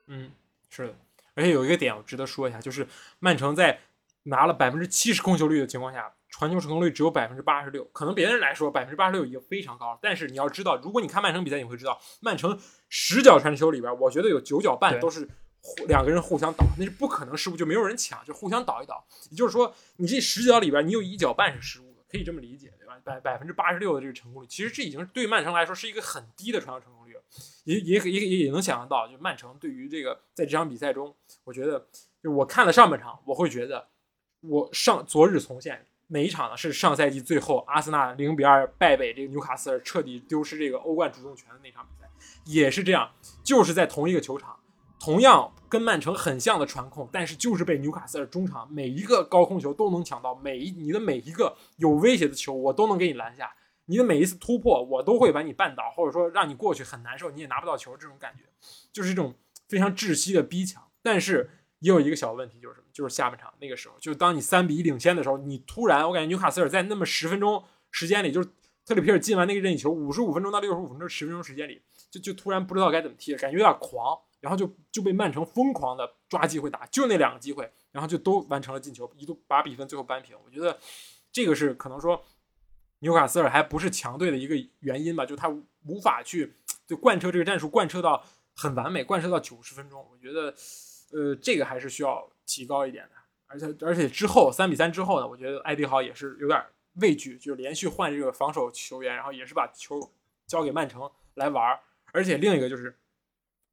[0.06, 0.30] 嗯，
[0.70, 0.94] 是的。
[1.34, 3.78] 而且有一个点我值得说一下，就是曼城在
[4.22, 7.84] 拿了百分之七十控球率的情况下，传球成功率只有百分之八十六。
[7.92, 15.28] 可能别人来说百分之八十六已经非常高了，但是你要知道，如果你看曼城比赛，你会知道，曼城十脚传球里边，我觉得有九脚半都是。
[15.86, 19.04] 两个人互相倒，那是不可能失误，就没有人抢，就互相倒一倒。
[19.30, 22.98] 也就是说，你这十脚里边，你有一脚半是失误的，可以这么理解，对吧？
[23.04, 27.20] 百百分之八十六的这个成功率，其实这已经对曼城来说是一个很低的传球成功率了。
[27.64, 31.86] 也也也也也能想象到，就曼城对于这个在这场比赛中，我觉得
[32.22, 33.88] 就我看了上半场，我会觉得
[34.40, 36.56] 我上昨日重现哪一场呢？
[36.56, 42.10] 是上赛季最后阿森纳零比二败北这个纽卡斯尔，彻底丢失这个欧冠主动权的那场比赛，
[42.44, 43.12] 也是这样，
[43.44, 44.56] 就是在同一个球场。
[45.04, 53.52] 同样跟曼城很像的传控，但是就是被纽卡斯尔中场每一个高空球都能抢到，每一你的每一个有威胁的球，我都能给你拦下。
[53.86, 57.96] 你的每一次突破，我都会把你绊倒，或者说让你过去很难受，你也拿不到球。
[57.96, 58.44] 这种感觉
[58.92, 59.34] 就是这种
[59.68, 60.80] 非常窒息的逼抢。
[61.02, 62.86] 但是也有一个小问题，就是什么？
[62.92, 68.48] 就是下半场那个时候，就当你三比一领先的时候，你突然，我感觉纽卡斯尔在那么十分钟时间里，就是
[68.86, 74.16] 特里皮尔进完那个任意球，五十五分钟到六十五分钟十分钟时间里，就就突然不知道该怎么踢了，感觉有点狂。
[74.42, 80.36] 然后就就被曼城疯狂的抓机会打，就那两个机会，然后就都完成了进球，一度把比分最后扳平。
[80.44, 80.76] 我觉得
[81.30, 82.24] 这个是可能说
[82.98, 85.48] 纽卡斯尔还不是强队的一个原因吧，就他
[85.86, 86.56] 无法去
[86.88, 88.24] 就贯彻这个战术，贯彻到
[88.56, 90.04] 很完美，贯彻到九十分钟。
[90.10, 90.52] 我觉得
[91.12, 93.10] 呃这个还是需要提高一点的。
[93.46, 96.60] 而且而且之后三比三之后呢，我觉得艾迪豪也是有点
[96.94, 100.10] 畏惧，就连续换这个防守球员，然后也是把球
[100.48, 101.78] 交给曼城来玩。
[102.10, 102.98] 而且另一个就是。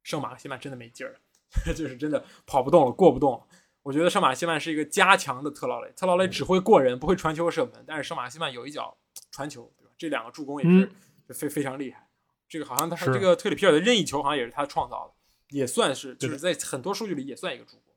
[0.02, 1.18] 圣马克西曼真的没劲儿了，
[1.74, 3.46] 就是真的跑不动了，过不动了。
[3.82, 8.96] 我觉得圣马克西曼是一个加强的特劳雷，特劳雷只会过人，不会传球射门，但是圣马克西曼有一脚
[9.30, 9.90] 传球，对吧？
[9.96, 10.90] 这两个助攻也是
[11.32, 12.06] 非非常厉害。
[12.46, 17.94] 这个好像他这个特里皮尔的任意球好像也是他创造的，也算是就是在很多数据里也算一个助攻，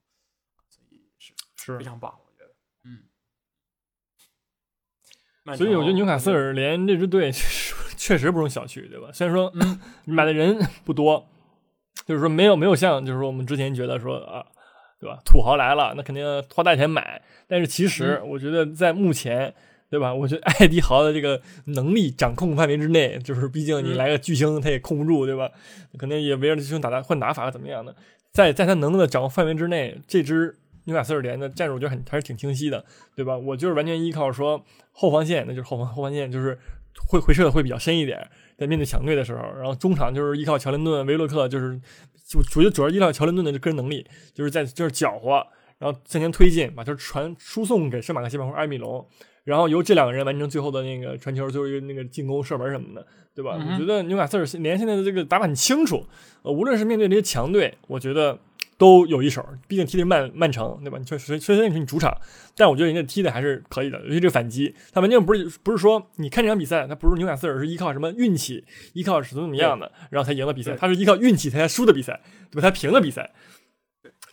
[0.69, 2.53] 所以是是非常棒，我觉得。
[2.85, 3.03] 嗯。
[5.57, 7.29] 所以我觉得纽卡斯尔联这支队
[7.97, 9.11] 确实不容小觑，对吧？
[9.11, 9.51] 虽然说
[10.05, 11.27] 买的人不多。
[12.05, 14.45] 就是说没有没有像就是说我们之前觉得说啊，
[14.99, 15.19] 对吧？
[15.25, 17.21] 土豪来了，那肯定花大钱买。
[17.47, 19.53] 但是其实我觉得在目前，
[19.89, 20.13] 对吧？
[20.13, 25.49] 我觉得艾迪豪的这个能力掌控范围之内，就是毕竟你来个巨星他也控不住，对吧？
[25.99, 27.95] 肯定也围着巨星打打换打法怎么样的，
[28.31, 32.83] 在在他能力的掌握范围之内，这支纽卡斯尔联的战术我觉得很还是挺清晰的，
[33.15, 33.37] 对吧？
[33.37, 36.57] 我就是完全依靠说后防线，那就是后防后防线就是
[37.07, 38.27] 会回撤的会比较深一点。
[38.57, 41.79] 在面对强队的时候，然后中场就是依靠乔林顿、维洛克，就是
[42.27, 45.45] 就主要主要依靠乔林顿的个人能力，就是在就是搅和，
[45.79, 49.05] 然后向前推进，把球传输送给圣马克西曼或埃米隆，
[49.43, 53.57] 然后由这两个人完成最后的那个传球，最后一个那个进攻射门什么的，对吧？
[53.57, 56.05] 我觉得纽卡斯尔联现在的这个打法很清楚，
[56.43, 58.39] 呃，无论是面对这些强队，我觉得。
[58.77, 60.97] 都有一手，毕竟踢的是曼曼城，对吧？
[60.97, 62.15] 你确实，虽然是你主场，
[62.55, 64.01] 但我觉得人家踢的还是可以的。
[64.01, 70.75] 尤其这个反击，他完全不是不是说你看这场比赛，他不是纽卡斯尔是依靠什么运气，依靠是怎么怎么样的，然后才赢了比赛。
[70.75, 72.19] 他是依靠运气才输的比赛，
[72.51, 72.61] 对吧？
[72.61, 73.31] 他平了比赛，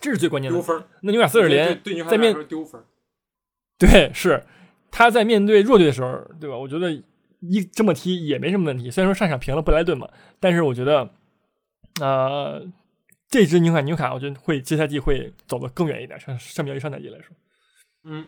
[0.01, 0.57] 这是最关键的。
[0.57, 0.83] 丢分。
[1.03, 2.83] 那纽卡斯尔联在面丢分，
[3.79, 4.43] 对，是
[4.91, 6.57] 他在面对弱队的时候，对吧？
[6.57, 6.91] 我觉得
[7.41, 8.91] 一这么踢也没什么问题。
[8.91, 10.09] 虽然说上场平了布莱顿嘛，
[10.41, 11.11] 但是我觉得，
[12.01, 12.67] 呃。
[13.31, 17.35] 这支纽卡纽卡，我觉得会这赛季会走得更远一点，相相比于上赛季来说。
[18.03, 18.27] 嗯，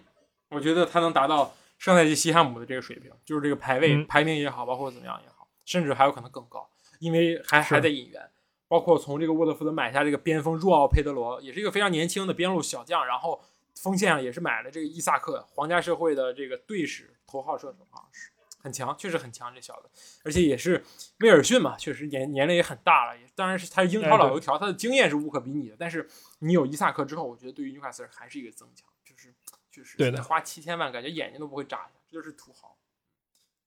[0.49, 8.23] 我觉得他能达到上赛季西汉姆的这个水平，就是这个排位排名也好，包括怎么样也好，甚至还有可能更高，因为还还在引援。
[8.69, 13.39] 包括从这个沃特福德买下这个边锋若奥佩德罗，也是一个非常年轻的边路小将，然后
[13.75, 18.31] 锋线上也是买了这个伊萨克，皇家社会的这个队史头号射手，好像是
[18.63, 19.91] 很强，确实很强这小子，
[20.25, 20.83] 而且也是
[21.19, 25.77] 威尔逊嘛，确实年年龄也很大了，也当然是他是英超老油条，他的经验是无可比拟的。
[25.79, 29.35] 但是你有伊萨克之后，我觉得对于纽卡斯尔还是一个增强，就是
[29.71, 32.77] 确实对的，花七千万感觉眼睛都不会眨一下，这就是土豪，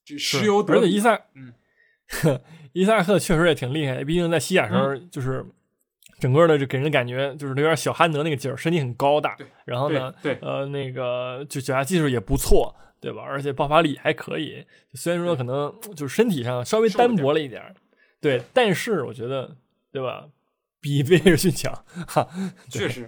[0.06, 1.54] 这石油而且伊萨嗯。
[2.72, 5.44] 伊萨克确实也挺厉害，毕竟在西甲时候就是
[6.20, 9.36] 整个的就给人感觉就是有点小憨德那个劲儿，身体很高大。
[9.66, 12.76] 然后呢，对，呃，那个就脚下技术也不错，
[13.06, 13.22] 对吧？
[13.22, 14.66] 而且爆发力还可以。
[14.96, 17.76] 虽然说可能就是身体上稍微单薄了一点，
[18.20, 19.56] 对，但是我觉得，
[19.92, 20.28] 对吧？
[20.82, 21.72] 比威尔逊强，
[22.08, 22.28] 哈，
[22.70, 23.08] 确实，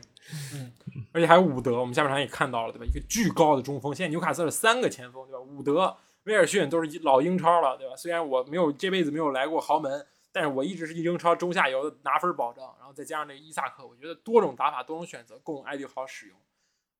[0.53, 0.71] 嗯，
[1.13, 2.85] 而且还有伍德，我们下半场也看到了，对吧？
[2.85, 5.39] 一个巨高的中锋，现在纽卡斯尔三个前锋，对吧？
[5.39, 5.97] 伍德。
[6.25, 7.95] 威尔逊都是老英超了，对吧？
[7.95, 12.65] 虽然我没有这辈子没有来过豪门，但是我一直是英超中下游的拿分保障。
[12.77, 16.37] 然后再加上那个伊萨克，我觉得多种打法、多种选择供艾迪豪使用，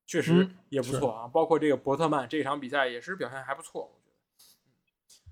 [0.08, 1.28] 确实也不错啊。
[1.28, 4.16] 包括这个伯特曼这场比赛也是表现还不错，我觉得。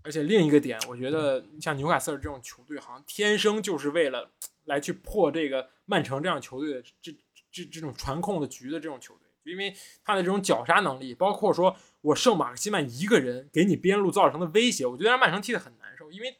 [0.03, 4.29] 而且另一个点，我觉得像纽卡斯尔这种球队，好像天生就是为了
[4.65, 7.11] 来去破这个曼城这样球队的这
[7.51, 9.21] 这这种传控的局的这种球队。
[9.45, 9.71] 因为
[10.03, 16.11] 他的这种绞杀能力，包括说我圣马克西曼一个人给你边路造成的威胁，我觉得让曼城踢得很难受。
[16.11, 16.35] 因为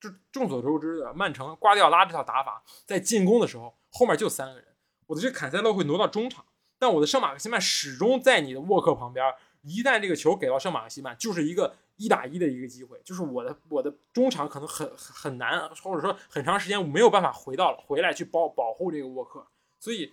[0.00, 4.66] 就众所周知的，曼城瓜迪奥拉这套打法，在进攻的时候后面就三个人，
[5.06, 6.44] 我的这坎塞洛会挪到中场，
[6.84, 9.24] 但我的圣马克西曼始终在你的沃克旁边。
[9.62, 19.46] 一旦这个球给到圣马克西曼，就是一个一打一的一个机会，就是我的我的中场可能很很难，或者说很长时间我没有办法回到了回来去保保护这个沃克，
[19.80, 20.12] 所以。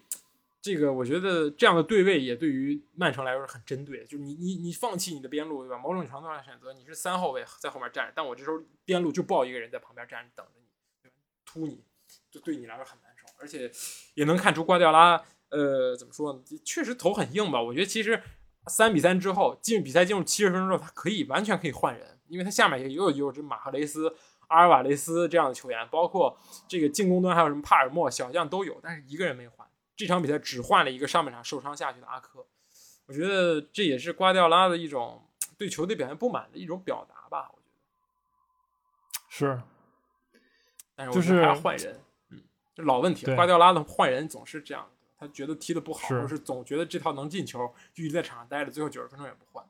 [0.63, 5.75] 这个我觉得这样的对位也对于曼城来说是很针对，就是你你你放弃你的边路对吧？
[5.79, 11.09] 某种程度上选择你是三后卫在后面站着，但我这时候边路就抱一个人在旁边站着等着你，
[11.43, 11.83] 突你，
[12.29, 13.25] 就对你来说很难受。
[13.39, 13.71] 而且
[14.13, 15.19] 也能看出瓜迪奥拉，
[15.51, 16.41] 呃，怎么说呢？
[16.65, 17.61] 确实头很硬吧？
[17.61, 18.21] 我觉得其实
[18.67, 24.15] 三比三之后进比赛进入七十分钟之后，他可以完全可以换人，因为他下面也有有这马赫雷斯、
[24.47, 26.37] 阿尔瓦雷斯这样的球员，包括
[26.67, 29.67] 这个进攻端还有什么帕尔默小将都有，但是一个人没换。
[29.95, 32.45] 这场比赛只换了一个上半场受伤下去的阿科，
[33.05, 35.21] 我觉得这也是瓜迪奥拉的一种
[35.57, 37.51] 对球队表现不满的一种表达吧。
[37.53, 39.61] 我觉得是，
[40.95, 42.41] 但是就是还换人，嗯，
[42.73, 43.25] 这老问题。
[43.35, 47.59] 瓜迪奥拉的换人总是这样的，他觉得踢的不好，或是总觉得这套能进球，
[47.93, 49.63] 就一直在场上待着，最后九十分钟也不换。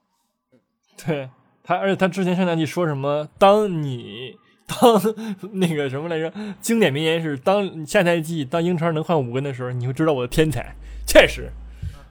[0.54, 0.60] 嗯，
[1.06, 1.30] 对
[1.62, 4.40] 他，而且他之前上赛季说什么，当你。
[4.80, 4.80] 当
[5.52, 6.34] 那个什么来着？
[6.62, 10.74] 经典名言是：当下赛季当英超能换五个的时候，你会知道我的天才。
[11.06, 11.52] 确实，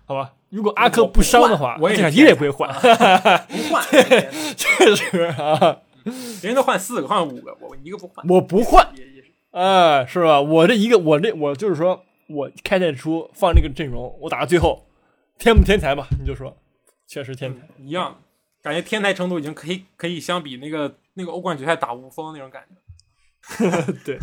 [0.05, 0.35] 好吧。
[0.51, 2.69] 如果阿克不伤的话，我这场一个也不会换。
[3.49, 3.83] 不换，
[4.59, 5.79] 确实啊。
[6.43, 8.27] 人都换四个，换五个，我一个不换。
[8.29, 8.87] 我不换，
[9.53, 10.43] 哎，是吧？
[10.43, 14.87] 我这一个，我这我就是说，我开赛出放这个阵容，我打到最后，
[15.39, 16.07] 天不天才吧？
[16.19, 16.57] 你就说，
[17.07, 18.23] 确实天才一样。
[18.63, 20.97] 感觉天才程度已经可以可以相比那个。
[21.15, 22.65] 那个欧冠决赛打无锋那种感
[23.59, 24.19] 觉， 对，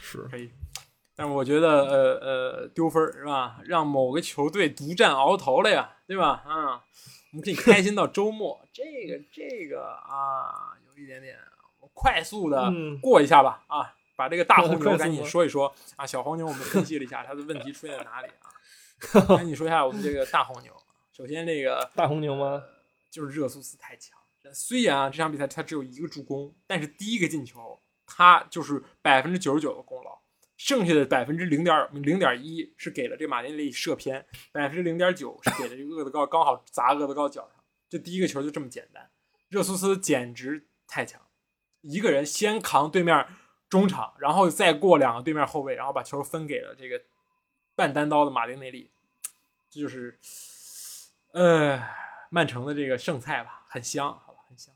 [0.00, 0.48] 是可以，
[1.16, 3.58] 但是我觉得呃呃丢分是吧？
[3.64, 6.42] 让某个球队独占鳌头了呀，对吧？
[6.46, 6.80] 啊，
[7.32, 8.64] 我们可以开心到周末。
[8.72, 11.36] 这个这个啊，有一点点，
[11.80, 12.72] 我快速的
[13.02, 16.06] 过一下吧啊，把这个大红牛 赶紧说一说啊。
[16.06, 19.36] 小黄牛我们分析了一下，它的问题出现在哪里啊？
[19.36, 20.72] 赶紧说一下我们这个大红牛。
[21.12, 22.62] 首先这个 大红牛吗？
[23.10, 24.16] 就是热苏斯太强。
[24.54, 30.20] 虽然啊，这场比赛他只有一个助攻，但是第一个进球他就是百分之九十九的功劳，
[30.56, 37.62] 剩下的百分之零点零点一是给了这马丁内利射偏，百分之零点九是给了这个厄德高刚好砸厄德高脚上。
[37.88, 39.10] 这第一个球就这么简单，
[39.48, 41.20] 热苏斯简直太强，
[41.82, 43.26] 一个人先扛对面
[43.72, 47.00] 中场，然后再过两个对面后卫，然后把球分给了这个
[47.74, 48.90] 半单刀的马丁内利，
[49.70, 50.18] 这就是
[51.32, 51.82] 呃
[52.28, 54.12] 曼城的这个剩菜吧，很香。
[54.12, 54.74] 好吧，很香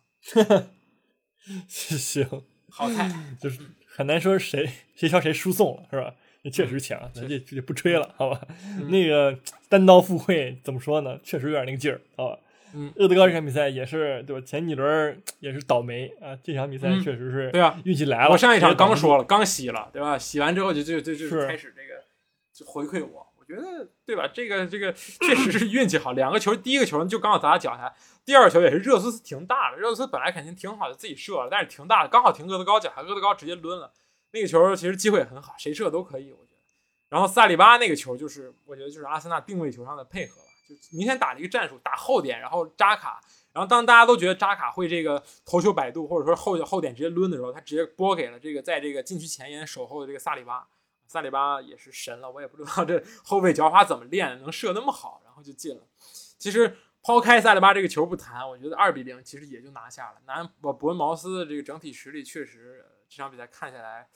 [1.69, 6.15] 行，好菜就是很难说谁谁朝谁输送了，是吧？
[6.51, 8.49] 确实强，咱就就不吹了，好吧？
[8.89, 11.21] 那个单刀赴会怎么说呢？
[11.23, 12.39] 确实有点那个劲儿，好吧？
[12.75, 14.47] 嗯，厄德高这场比赛也是对吧？
[14.47, 18.31] 前几轮也是倒霉啊，这场比赛确实是对啊，运气来了。
[18.31, 20.19] 我上一场刚说了，刚洗了，对吧？
[20.19, 22.03] 洗完之后就就就就开始这个
[22.53, 24.29] 就回馈我，我觉得对吧？
[24.33, 27.95] 这个这个确实是运气好，两个球，第一个球就刚好砸他脚下。
[28.25, 33.93] 第二个球也是热苏斯停大了，热苏斯本来肯定挺好的，自己射了，但是停大了，刚好停厄德高脚下，厄德高直接抡了。
[34.33, 36.61] 那个球其实机会很好，谁射都可以，我觉得。
[37.09, 43.21] 然后萨里巴那个球就是，我觉得就是阿森纳定位球上的配合吧，就明显打了一个战术，打后点，然后扎卡，
[43.53, 50.67] 然后当大家都觉得扎卡会这个头球摆渡，或者说后后点直接抡的时候，他直接拨给了这个在这个禁区前沿守候的这个萨里巴，
[51.07, 55.83] 萨里巴也是神了，我也不知道这后卫脚法怎么练能射那么好，然后就进了。
[56.39, 60.17] 其实抛开萨里巴这个球不谈，我觉得二比零其实也就拿下了。
[60.27, 64.09] 南伯伯恩茅斯的这个整体实力确实这场比赛看下来。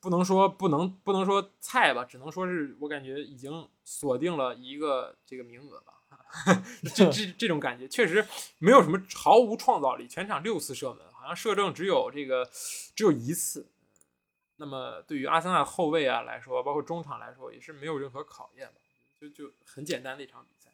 [0.00, 5.94] 不能说不能不能说菜吧，只能说是我感觉已经锁定了一个这个名额吧。
[6.94, 8.24] 这这这种感觉确实
[8.58, 12.48] 没有什么毫无创造力，全场六次射门，好像射正只有这个
[12.94, 13.68] 只有一次。
[14.56, 18.74] 那么对于阿森纳后卫啊来说，包括中场来说，也是没有任何考验吧，
[19.20, 20.70] 就就很简单的一场比赛。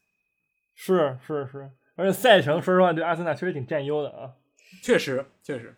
[0.75, 4.35] 是是是，而且赛程说实话对阿森纳确实挺占优的啊。
[4.83, 5.75] 确实确实。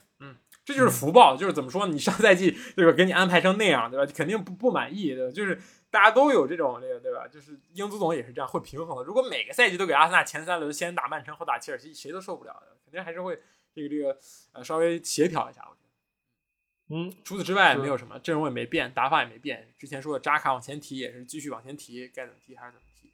[0.68, 1.86] 这就是福报，就是怎么说？
[1.86, 4.12] 你上赛季对吧，给你安排成那样，对吧？
[4.14, 5.32] 肯定不不满意，对吧？
[5.32, 5.58] 就是
[5.90, 7.26] 大家都有这种这个，对吧？
[7.26, 9.02] 就是英足总也是这样，会平衡的。
[9.02, 13.40] 如果每个赛季都给阿森纳前三轮先打曼城后打切尔西，谁都受不了的，肯定还是会
[13.74, 14.20] 这个这个
[14.52, 16.94] 呃稍微协调一下，我觉得。
[16.94, 19.74] 嗯，除此之外没有什么，阵容也没变，打法也没变。
[19.78, 23.10] 之前说的扎卡往前提也是继续往前提，该怎么提还是怎么提。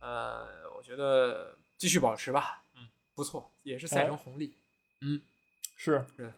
[0.00, 4.58] 呃，我觉得继续保持吧，嗯，不错，也是赛程红利。
[5.00, 5.22] 嗯，
[5.76, 6.30] 是是。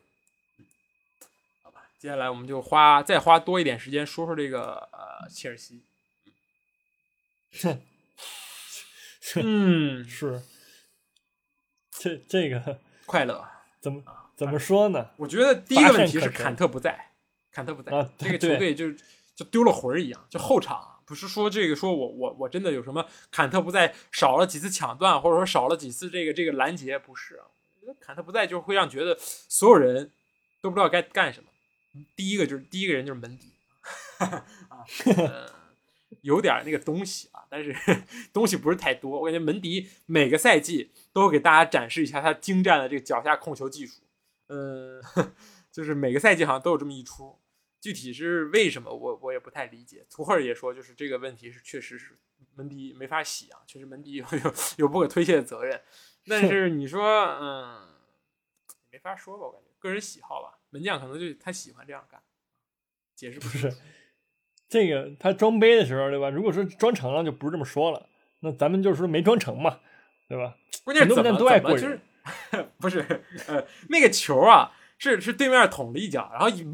[2.03, 5.85] 接下来我们就花再花多一点时间说说这个呃切尔西。
[9.37, 10.43] 嗯，是，
[11.93, 14.03] 这这个 快乐怎么
[14.35, 15.11] 怎么说呢？
[15.17, 17.13] 我觉得第一个问题是坎特不在，
[17.53, 18.91] 坎特不在，这个球队就
[19.37, 20.27] 就丢了魂儿一样。
[20.29, 27.47] 就后场不是说这个说我我我真的有什么坎特不在少了几次抢断，或者说少了几次这个这个拦截，不是啊？
[27.77, 30.11] 我觉得坎特不在就会让觉得所有人
[30.61, 31.49] 都不知道该干什么。
[32.17, 33.53] 第一个就是第一个人就是门迪，
[34.19, 34.85] 啊，
[36.23, 37.75] 有点那个东西啊，但是
[38.33, 39.21] 东西不是太多。
[39.21, 44.03] 我感觉门迪每个赛季都给大家展示一下他精湛的这个脚下控球技术，
[44.49, 45.03] 嗯，
[45.73, 47.39] 就是每个赛季好像都有这么一出。
[47.81, 50.07] 具体是为什么，我我也不太理解。
[50.09, 52.17] 图赫尔也说，就是这个问题是确实是
[52.55, 55.83] 门迪没法洗啊，确实门迪有有有不可推卸的责任。
[56.29, 57.03] 但 是你说，
[57.41, 57.89] 嗯，
[58.93, 60.61] 没法说吧，我感觉个人喜好吧。
[60.73, 62.21] 门将可能就他喜欢这样干，
[63.15, 63.73] 解释不是
[64.69, 66.31] 这个他装杯的时候，对吧？
[66.31, 68.09] 如果说装成了，就不是这么说了。
[68.41, 69.81] 那咱们就是说没装成嘛，
[70.29, 70.57] 对吧？
[70.83, 72.01] 关键怎么都爱过人，
[72.81, 73.01] 不是
[73.47, 76.67] 呃那个球啊，是是对面捅了一脚，然后一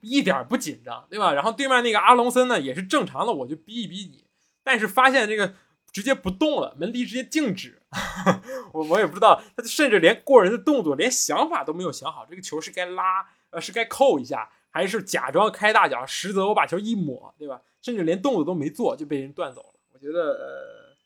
[0.00, 1.34] 一点不紧张，对吧？
[1.34, 4.24] 然后对面那个阿隆森呢也是正常的，我就逼一逼你，
[4.62, 5.54] 但是发现这个
[5.92, 7.82] 直接不动了，门迪直接静止，
[8.72, 13.28] 我我也不知道，他甚至连过人的动作，连想法都没有想好，这个球是该拉。
[13.50, 16.04] 呃，是该扣一下，还是假装开大脚？
[16.06, 17.62] 实则我把球一抹，对吧？
[17.82, 19.80] 甚至连动作都没做就被人断走了。
[19.92, 20.96] 我觉得，呃，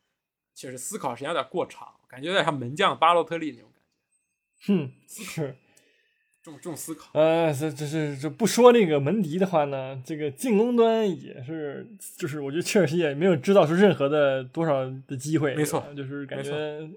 [0.54, 4.72] 确实思考时间有点过长，感觉有点像门将巴洛特利那种感觉。
[4.72, 5.56] 哼，是
[6.42, 7.10] 重重思考。
[7.14, 15.54] 呃，这这这这不说那个门迪的话呢，这个进攻端也是，就是我觉得切尔西也没有制造出任何的多少的机会。
[15.54, 16.90] 没错，就是感觉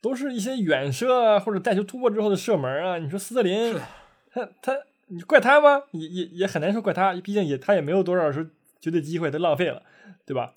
[0.00, 2.98] 都是一些远射啊，或者带球突破之后的射门啊。
[2.98, 3.74] 你说斯特林。
[4.38, 5.82] 他他，你怪他吗？
[5.92, 8.46] 也也也很难说怪他，毕竟也他也没有多少说
[8.80, 9.82] 绝对机会，他浪费了，
[10.24, 10.54] 对吧？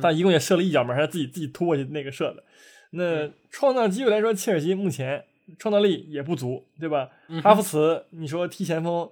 [0.00, 2.42] 他一共也射了一脚门，还是自己自己突过去那个射的。
[2.90, 5.24] 那创造机会来说，切尔西目前
[5.58, 7.10] 创造力也不足，对吧？
[7.42, 9.08] 哈弗茨，你说踢前锋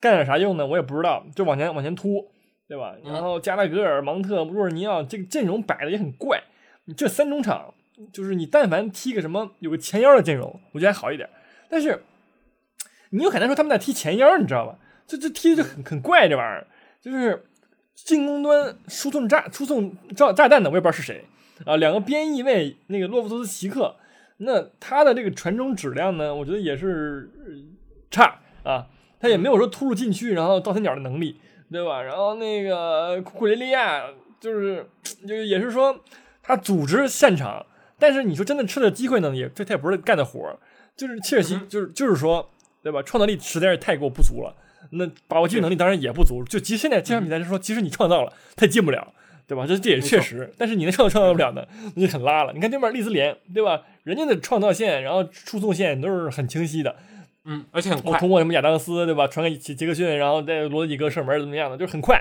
[0.00, 0.66] 干点啥用呢？
[0.66, 2.30] 我也不知道，就往前往前突，
[2.68, 2.94] 对吧？
[3.04, 6.42] 然后加拉格尔、芒特、若尔尼奥这个阵容摆的也很怪。
[6.84, 7.74] 你这三中场，
[8.12, 11.28] 就是你但凡踢个什么有个前腰的阵容，我觉得还好一点，
[11.68, 12.02] 但是。
[13.12, 14.78] 你有很难说他们在踢前腰，你知道吧？
[15.06, 16.66] 这这踢的就很很怪，这玩意儿
[17.00, 17.44] 就是
[17.94, 21.24] 进攻端输送炸输送炸炸弹的，我也不知道是谁
[21.66, 21.76] 啊。
[21.76, 23.96] 两个边翼位，那个洛夫斯奇克，
[24.38, 27.30] 那他的这个传中质量呢，我觉得也是
[28.10, 28.86] 差啊。
[29.20, 31.38] 他也没有说突入禁区然后倒三角的能力，
[31.70, 32.00] 对吧？
[32.00, 34.04] 然后那个库雷利亚
[34.40, 34.88] 就是
[35.28, 36.00] 就也是说
[36.42, 37.66] 他组织擅长，
[37.98, 40.58] 但是你说真的吃的机会呢，也这他也不是干的活
[40.96, 42.48] 就是切尔西就是就是说。
[42.82, 43.02] 对吧？
[43.02, 44.54] 创造力实在是太过不足了，
[44.90, 46.42] 那把握机会能力当然也不足。
[46.44, 49.12] 就即使现在这场比赛是说，即使你创造了，他也进不了，
[49.46, 49.64] 对吧？
[49.66, 50.52] 这这也确实。
[50.58, 52.52] 但是你能创造创造不了的，那就很拉了。
[52.52, 53.82] 你看对面利兹联，对吧？
[54.02, 56.96] 人家的创造线，然后输送线都是很清晰的，
[57.44, 58.18] 嗯，而且很快。
[58.18, 59.28] 通过什么亚当斯，对吧？
[59.28, 62.20] 传给杰杰克逊，然后再罗德里格射门怎么样的，就是很快。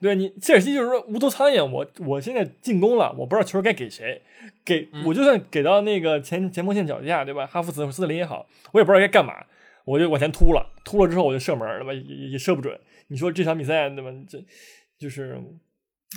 [0.00, 4.20] 对你切尔西就是说无头苍蝇，我我现在进攻了，我不知道球该给谁，
[4.64, 7.46] 给我就算给到那个前前锋线脚下，对吧？
[7.46, 9.32] 哈弗茨、斯特林也好，我也不知道该干嘛。
[9.84, 11.92] 我就往前突了，突了之后我就射门，对吧？
[11.92, 12.78] 也也射不准。
[13.08, 14.10] 你说这场比赛，对吧？
[14.28, 14.42] 这
[14.98, 15.40] 就是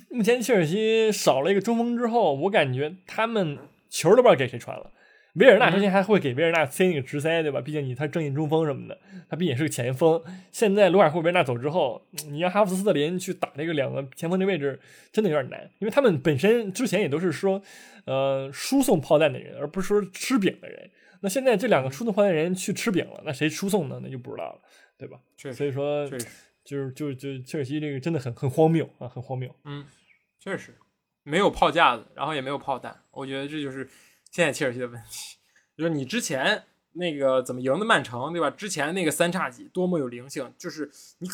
[0.09, 3.57] 目前切尔西少了一个中锋之后，我感觉他们
[3.89, 4.91] 球都不知道给谁传了。
[5.35, 7.59] 维尔纳之前还会给维尔纳塞那个直塞，对吧？
[7.59, 8.97] 毕竟你他正印中锋什么的，
[9.29, 10.21] 他毕竟是个前锋。
[10.49, 14.79] 现在卢卡库、维尔纳走之后，你让哈弗斯特林去打这个两个前锋的位置，
[15.11, 17.61] 真的有点难，因为他们本身之前也都是说，
[18.05, 20.89] 呃，输送炮弹的人，而不是说吃饼的人。
[21.25, 23.99] 那现在这两个输送炮弹人去吃饼了，那谁输送呢？
[24.03, 24.61] 那就不知道了，
[24.95, 25.19] 对吧？
[25.51, 26.07] 所以说，
[26.63, 29.53] 就是就就切尔西这个真的很很荒谬啊，很荒谬。
[29.63, 29.83] 嗯，
[30.39, 30.77] 确实
[31.23, 33.89] 没有炮架子，然后也没有炮弹，我觉得这就是。
[34.31, 35.37] 现在切尔西的问题，
[35.77, 38.49] 就是你之前那个怎么赢的曼城，对吧？
[38.49, 41.29] 之前那个三叉戟多么有灵性，就是你，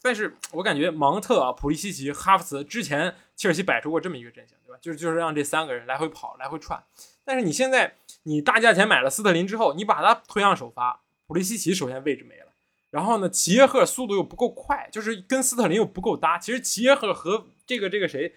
[0.00, 4.78] 但是我感觉芒特啊、普利西奇、哈弗茨之前切尔西摆出过这么一个阵型，对吧？
[4.80, 6.80] 就是就是让这三个人来回跑、来回串。
[7.26, 12.46] 但是你现在你大价钱买了斯特林之后，你把他推向首发，普利西奇首先位置没了，
[12.90, 16.38] 然后呢，齐耶赫速度又不够快，就是跟斯特林又不够搭。
[16.38, 18.32] 其实齐耶赫和这个这个谁？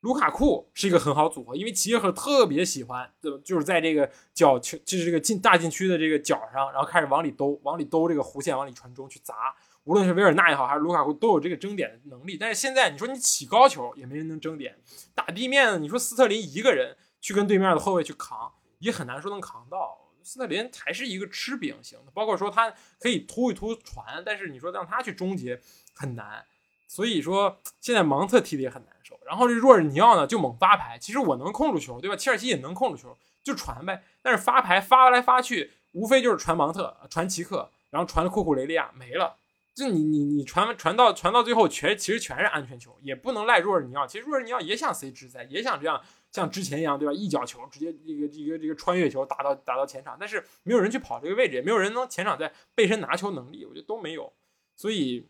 [0.00, 9.54] 卢卡库是一个很好组合，因为齐耶赫特别喜欢，就就是在这个角球，就是这个进大禁区的这个角上，然后开始往里兜，往里兜这个弧线，往里传中去砸。
[9.84, 12.36] 无论是维尔纳也好，还是卢卡库，都有这个争点的能力。
[12.36, 14.76] 但是现在你说你起高球也没人能争点，
[15.14, 19.98] 打地面，你说斯特林一个人去跟对面的后卫去扛，也很难说能扛到。
[20.24, 25.60] 斯特林还是一个吃饼型的，包括说他可以突一突传，但是你说让他去终结
[25.94, 26.44] 很难。
[26.86, 32.14] 所以说现在芒特踢的也很难受，然后这若尔尼奥呢就猛发牌，其实我能控住球，对吧？
[32.14, 34.04] 切尔西也能控住球，就传呗。
[34.20, 39.36] 但是发牌发来发去，无非就是传芒特、传奇克，然后传库库雷利亚没了。
[39.74, 44.06] 就你你你传传到传到最后全其实全是安全球，也不能赖若尔尼奥。
[44.06, 46.02] 其实若尔尼奥也想 C 直塞，也想这样
[46.32, 47.12] 像之前一样，对吧？
[47.12, 54.32] 一脚球直接一个一个这个穿越球打到打到前场，但是没有人去跑这个位置，也没有人能前场在背身拿球能力，我觉得都没有，
[54.74, 55.28] 所以。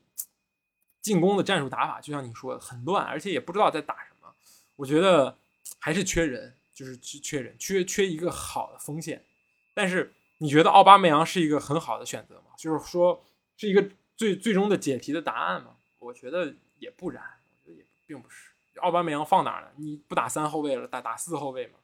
[1.03, 4.33] 进攻的战术打法，就像你说的很乱，而且也不知道在打什么。
[4.77, 5.37] 我觉得
[5.81, 9.25] 还是缺人，就是缺人，缺缺一个好的锋线。
[9.75, 12.53] 但是你觉得奥巴梅扬是一个很好的选择吗？
[12.57, 13.21] 就是说
[13.57, 13.85] 是一个
[14.17, 15.75] 最最终的解题的答案吗？
[15.99, 18.52] 我觉得也不然，我觉得也并不是。
[18.83, 19.69] 奥巴梅扬放哪呢？
[19.77, 21.79] 你不打三后卫了，打打四后卫吗？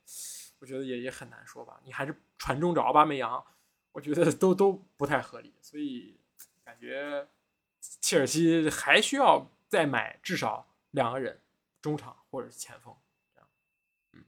[0.59, 1.81] 我觉得也也很难说吧。
[1.85, 3.45] 你还是传中找奥巴梅扬，
[3.93, 5.55] 我觉得都都不太合理。
[5.61, 6.21] 所以
[6.65, 7.27] 感觉。
[8.01, 11.41] 切尔西还需要再买至少两个人，
[11.81, 12.95] 中场或者是前锋，
[13.33, 13.49] 这样。
[14.13, 14.25] 嗯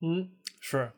[0.00, 0.90] 嗯，是，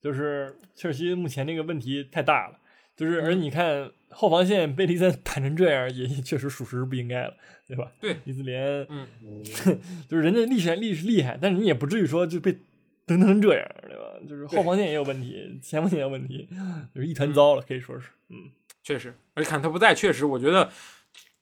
[0.00, 2.60] 就是切尔西目前这个问题太大了，
[2.96, 7.34] 就是而你看后防线贝利森打成这样，也确实属实不应该了，
[7.66, 7.90] 对吧？
[8.00, 9.06] 对，伊兹联，嗯，
[10.08, 12.58] 就是人家厉害厉是厉害，但是你也不至于说就被
[13.06, 14.02] 蹬成这样，对吧？
[14.28, 16.48] 就是后防线也有问题，前锋线也有问题，
[16.94, 18.50] 就是一团糟了，可以说是，嗯。
[18.84, 20.68] 确实，而且坎特不在，确实，我觉得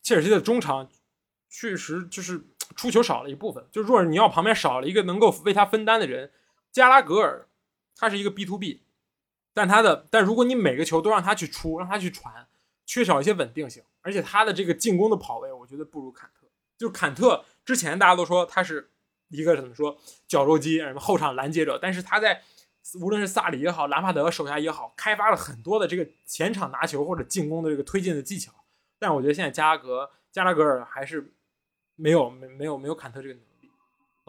[0.03, 0.90] 切尔西的中场
[1.48, 2.38] 确实就是
[2.76, 3.64] 出球少了一部分。
[3.72, 6.30] 就若尔尼奥旁边少了一个能够为他分担的人，
[6.70, 7.46] 加拉格尔
[7.96, 8.82] 他是一个 B to B，
[9.53, 12.46] 但他的但如果你每个球都让他去出，让他去传，
[12.86, 16.46] 缺少一些稳定性，而且他的这个进攻的跑位，我觉得不如坎特。
[16.78, 18.90] 就是坎特之前大家都说他是
[19.28, 22.42] 一个怎么说绞肉机，什么后场拦截者，但是他在。
[22.98, 28.51] 无论是萨里也好，兰帕德手下也好，开发了很多的这个前场拿球或者进攻的这个推进的技巧。
[28.98, 31.32] 但我觉得现在加拉格加拉格尔还是
[31.94, 33.49] 没有没没有没有坎特这个能力。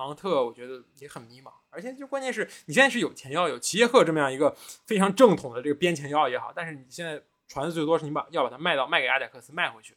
[0.07, 9.95] 芒特我觉得也很迷茫，而且就关键是你现在是有前腰有齐耶赫这么样一个非常正统的这个边前腰也好，但是你现在传的最多是你把要把它卖到卖给阿贾克斯卖回去，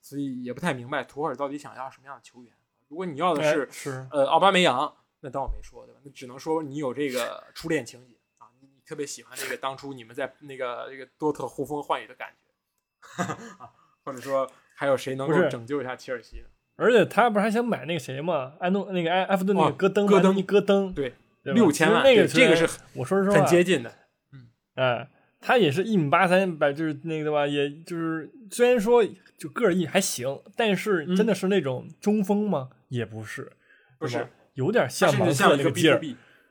[0.00, 2.52] 所以也不太明白图赫尔到底想要什么样的球员。
[2.88, 4.96] 如果你要的是是呃奥巴梅扬。
[5.24, 6.00] 那当我没说，对吧？
[6.02, 13.22] 那只能说你有这个初恋情节啊，你你特别喜欢这个当初你们在那个那个多特呼风唤雨的感觉
[13.62, 13.70] 啊，
[14.04, 16.48] 或者说还有谁能够拯救一下切尔西呢？
[16.76, 18.52] 而且他不是还想买那个谁吗？
[18.60, 23.92] 安东那个埃埃弗顿那个戈登，戈登戈登，对，六千万，那个这个是我说实话很接近的，
[24.32, 25.08] 嗯，哎，
[25.40, 27.46] 他也是一米八三，百就是那个对吧？
[27.46, 29.04] 也就是虽然说
[29.38, 32.68] 就个儿一还行，但是真的是那种中锋吗？
[32.88, 33.52] 也不是，
[33.98, 34.28] 不是。
[34.54, 35.98] 有点像芒特那个劲儿，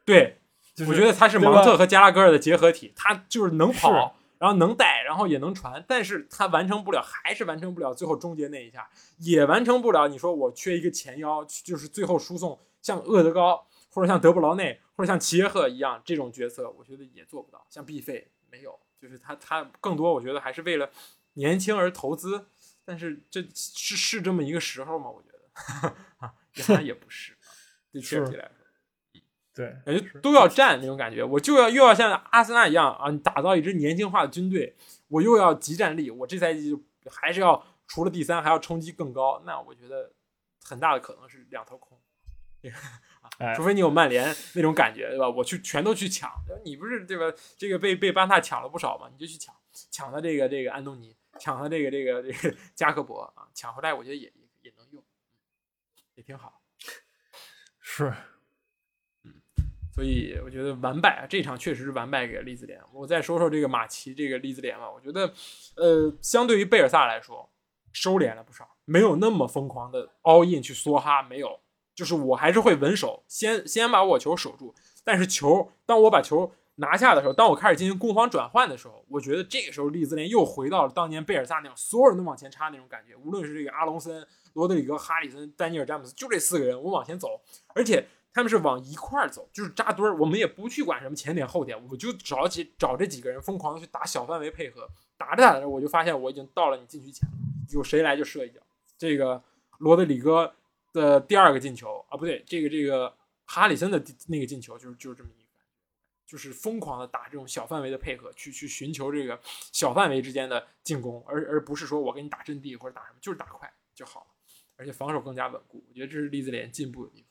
[0.03, 0.37] 对，
[0.87, 8.89] 我觉得他是芒特和加拉格尔的结合体，他就是能跑，然后能带，然后也能传，但是他完成不了，还是完成不了最后终结那一下，
[9.19, 10.07] 也完成不了。
[10.07, 17.63] 你说我缺一个前腰，就是最后输送，像厄德高或者像德布劳内或者像齐耶赫一样这种角色，我觉得也做不到。
[17.69, 20.89] 像毕费没有，就是他他更多，我觉得还是为了
[21.33, 22.47] 年轻而投资，
[22.83, 25.07] 但是这是 是这么一个时候吗？
[25.07, 27.37] 我觉得啊，原来也不是。
[27.91, 28.49] 对切尔西来，
[29.53, 34.75] 对，感觉都要战那种感觉，我就要又要像阿森纳一样啊，打造一支年轻化的军队，
[35.07, 36.81] 我又要集战力，我这赛季就
[37.11, 40.13] 还是要除了第三还要冲击更高，那我觉得
[40.63, 41.99] 很大的可能是两头空。
[43.39, 45.27] 啊，除非你有曼联那种感觉，对吧？
[45.27, 46.31] 我去全都去抢，
[46.63, 47.35] 你不是对吧？
[47.57, 49.55] 这个被被巴萨抢了不少嘛，你就去抢，
[49.89, 55.03] 抢他这个这个安东尼，抢他这个这个这个加克伯啊，抢回来我觉得也也也能用，
[56.13, 56.61] 也挺好。
[57.81, 58.13] 是，嗯，
[59.93, 62.79] 所以我觉得完败啊，这场确实是完败给利兹联。
[62.93, 65.33] 我再说说这个马奇这个利兹联吧，我觉得，
[65.75, 67.49] 呃，相对于贝尔萨来说，
[67.91, 71.59] 收敛了不少，没有那么疯狂的 all in 去梭哈，没有。
[71.93, 74.73] 就是我还是会稳守，先先把我球守住。
[75.03, 83.13] 但是球，当我把球拿下的时候，当我开始进行攻防转换的时候，我觉得这个时候利兹联又回到了当年贝尔萨那样，所有人都往前插那种感觉。
[83.17, 87.41] 无论是这个阿隆森、罗德里格、哈里森、丹尼尔·詹姆斯，就这四个人，我往前走，
[87.75, 90.15] 而且他们是往一块儿走，就是扎堆儿。
[90.17, 94.89] 我们也不去管什么前点后点，我就找几找这几个人疯狂的去打小范围配合。
[95.17, 97.35] 打着打着，我就发现我已经到了你禁区前了，
[97.69, 98.59] 有谁来就射一脚。
[98.97, 99.43] 这个
[99.79, 100.53] 罗德里戈。
[100.93, 103.15] 的第二个进球啊，不对，这个这个
[103.45, 105.47] 哈里森的那个进球就是就是这么一个，
[106.27, 109.39] 就是疯狂的打这种小范围的配合，去去寻求这个
[109.71, 114.25] 小范围之间的进攻，而而不是说我给你打阵地或者打什么，就是打快就好了，
[114.75, 117.30] 而且防守更加稳固，我觉得这是利兹联进步的地方。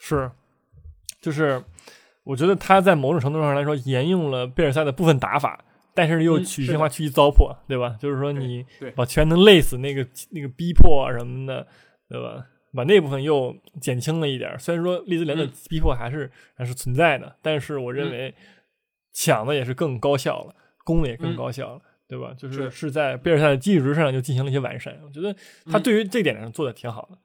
[0.00, 0.30] 嗯，是，
[1.20, 1.62] 就是
[2.24, 5.64] 我觉得他在某种程度上来说沿用了贝尔赛的部分打法。
[5.92, 7.96] 但是又曲线化去糟粕，对吧？
[7.98, 11.66] 就是说你把全能累死，那个那个逼迫啊什么的，
[12.08, 12.46] 对吧？
[12.72, 14.56] 把那部分又减轻了一点。
[14.56, 18.32] 虽然说利兹联的逼迫还是还是存在的，但是我认为
[19.12, 22.32] 抢的也是更高效了，攻的也更高效了，对吧？
[22.38, 24.96] 就是是在贝尔赛的基础之上就进行了一些完善。
[25.04, 25.34] 我觉得
[25.66, 27.18] 他对于这点上做的挺好的，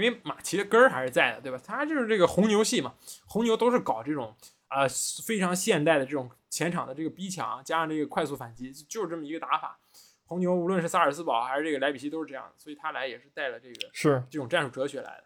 [0.00, 1.60] 因为马奇的根儿还是在的，对吧？
[1.64, 2.94] 他就是这个红牛系嘛，
[3.26, 4.34] 红牛都是搞这种。
[4.70, 4.86] 啊，
[5.26, 9.80] 非常现代的这种前场的这个逼抢，加上这个快速反击，就是这么一个打法。
[10.26, 15.24] 红牛无论是萨尔斯堡还是这个莱比锡都是这样的，所以他来也是带了这个是这种战术哲学来的。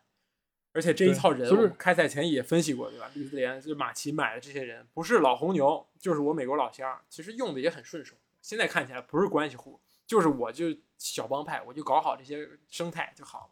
[0.72, 3.10] 而且这一套人，开赛前也分析过，对吧？
[3.14, 8.16] 利兹联就马奇买的这些人，不是老红牛，就是我美国老乡，其实用的也很顺手。
[8.40, 13.50] 现在看起来不是关系户，就是我就小帮派，我就搞好这些生态就好了，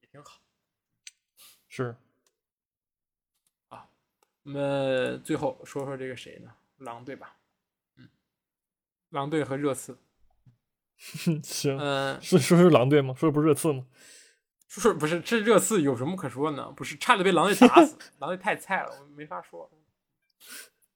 [0.00, 0.40] 也挺好。
[1.76, 1.96] 是。
[3.68, 3.88] 啊
[4.44, 6.52] 我们最后说说这个谁呢？
[6.78, 7.36] 狼队吧，
[7.96, 8.08] 嗯，
[9.10, 9.98] 狼队和热刺，
[11.42, 13.12] 行，嗯，是说是狼队吗？
[13.18, 13.86] 说的不是热刺吗？
[14.68, 16.70] 说不是，这热刺有什么可说呢？
[16.76, 19.68] 不是，差点被狼队打死， 狼队太菜了，我没法说，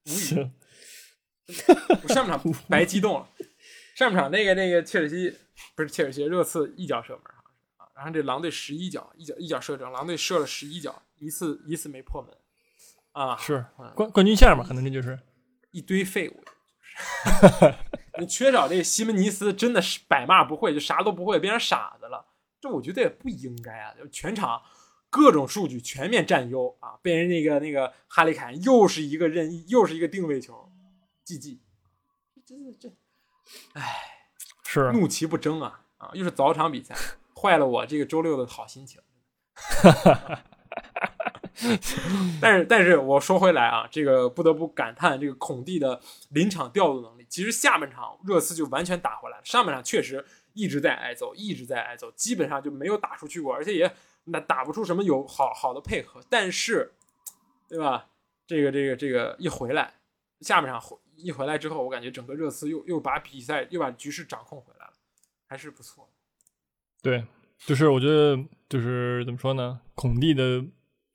[0.06, 0.50] 无语。
[2.04, 3.28] 我上半场 白激动了，
[3.96, 5.36] 上半场那个那个切尔西
[5.74, 7.37] 不是切尔西，热刺一脚射门啊，
[7.98, 12.32] 然后这狼队十一脚，一脚一脚射正，狼队射了十一脚，一次一次没破门。
[13.10, 14.62] 啊，是冠冠军线嘛？
[14.62, 15.18] 可能这就是
[15.72, 16.44] 一堆废物。
[18.20, 22.24] 你 缺少这个西门尼斯，真的是百骂不会，就啥都不会，变成傻子了。
[22.60, 23.92] 这我觉得也不应该啊！
[23.98, 24.62] 就全场
[25.10, 30.70] 各种数据全面占优啊，被人那个那个哈里凯又是一个任意，又是一个定位球
[31.26, 31.58] ，GG。
[32.46, 32.88] 真的这，
[33.74, 33.96] 唉，
[34.64, 36.10] 是怒其不争啊啊！
[36.14, 36.96] 又是早场比赛，
[37.40, 39.00] 坏了我这个周六的好心情。
[39.54, 40.44] 哈哈哈。
[42.40, 47.26] 但是，但是我说回来啊，这个不得不感叹这个孔蒂的临场调度能力。
[47.28, 53.92] 其实下半场热刺就完全打回来了，上半场确实一直在挨揍，一直在挨揍，基本上就没有打出去过，而且也
[54.24, 56.20] 那打不出什么有好好的配合。
[56.30, 56.92] 但是，
[57.68, 58.06] 对吧？
[58.46, 59.94] 这个这个这个一回来，
[60.40, 64.92] 下半场回一回来之后，我感觉整个热刺又又把比赛又把局势掌控回来了，
[65.48, 66.08] 还是不错。
[67.02, 67.24] 对，
[67.66, 68.38] 就是我觉得
[68.68, 70.64] 就是怎么说呢，孔蒂的。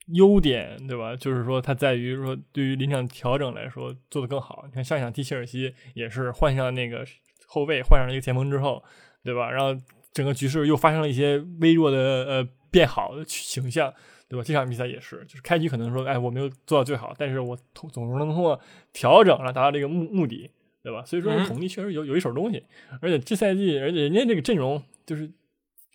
[0.08, 1.16] 优点对吧？
[1.16, 4.64] 就是说，他在于说，对于临场调整来说做得更好。
[4.66, 7.06] 你看上一场踢切尔西也是换上那个
[7.46, 8.84] 后卫，换上了一个前锋之后，
[9.22, 9.50] 对吧？
[9.50, 9.74] 然后
[10.12, 13.90] 整个局势又发生了一些微弱的呃变好的形象，
[14.28, 14.44] 对吧？
[14.44, 18.60] 这场比赛也是，就是开局可能说，哎，我没有做到最好，但是我总总是能通过
[18.92, 20.50] 调整来达到这个目目的，
[20.82, 21.02] 对吧？
[21.06, 22.62] 所以说，孔蒂确实有有一手东西，
[23.00, 25.32] 而且这赛季，而且人家这个阵容就是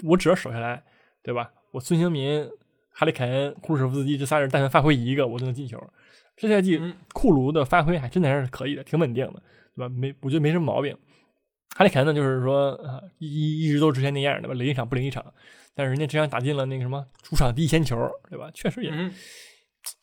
[0.04, 0.84] 我只要守下来，
[1.24, 1.52] 对吧？
[1.72, 2.50] 我孙兴民。
[2.92, 5.82] 哈里凯恩、库什夫斯基这仨人，但凡发挥一个，我就能进球。
[6.36, 6.78] 这赛季
[7.14, 9.42] 库卢的发挥还真的还是可以的，挺稳定的，
[9.74, 9.88] 对吧？
[9.88, 10.94] 没，我觉得没什么毛病。
[11.78, 14.54] 哈里凯恩呢，就是说啊，一一直都之前那样，对吧？
[14.54, 15.24] 零一场不零一场，
[15.74, 17.96] 但是人家这样打进了那个什么主场第一千球，
[18.30, 18.52] 对吧？
[18.54, 18.92] 确实也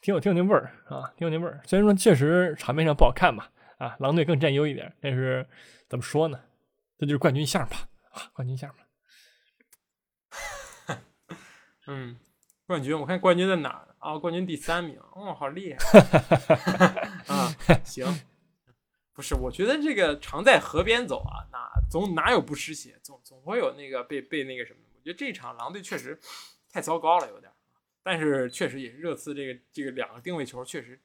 [0.01, 1.61] 挺有挺有那味儿啊，挺有那味儿。
[1.67, 5.47] 虽然说确实场面上不好看吧，啊，狼队更占优一点，但是
[5.87, 6.41] 怎么说呢？
[6.99, 7.77] 这就是冠军相吧，
[8.13, 8.86] 啊，冠军相吧。
[11.87, 12.17] 嗯。
[12.67, 14.19] 冠军，我看冠军在哪儿啊？
[14.19, 15.79] 冠军第三名，哦，好厉害
[17.33, 17.55] 啊！
[17.85, 18.05] 行，
[19.13, 24.81] 不是，我觉得这个常在河边走啊，哪总哪有不湿鞋，总总会有那个被被那个什么。
[24.97, 26.19] 我觉得这场狼队确实
[26.69, 27.53] 太糟糕了，有点。
[28.03, 31.01] 但是确实也是热刺这个这个两个定位球确实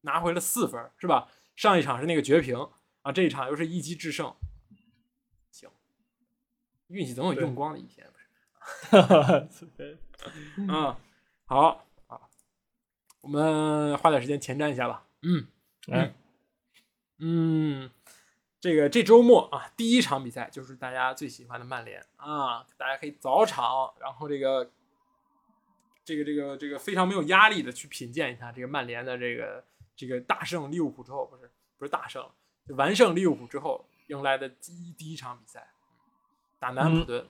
[0.00, 1.28] 拿回了四分，是吧？
[1.54, 2.58] 上一场是那个绝平
[3.02, 4.34] 啊，这一场又是一击制胜。
[5.52, 5.70] 行，
[6.88, 8.09] 运气总有用光的一天？
[10.56, 10.96] 嗯，
[11.46, 11.86] 好。
[12.06, 12.20] 啊，
[13.20, 15.06] 我们花点时间前瞻一下吧。
[15.22, 15.46] 嗯，
[15.88, 16.14] 嗯，
[17.18, 17.90] 嗯。
[18.60, 24.70] 这个这周末啊，第一场比赛就是大家最喜欢的曼联啊，大家可以早场，然后这个
[26.04, 29.64] 这个这个这个非常没有压力的去品鉴一下这个曼联的这个
[29.96, 32.28] 这个大胜利物浦之后，不是不是大胜，
[32.76, 35.70] 完胜利物浦之后迎来的第一第一场比赛，
[36.58, 37.22] 打南安普顿。
[37.22, 37.26] 啊，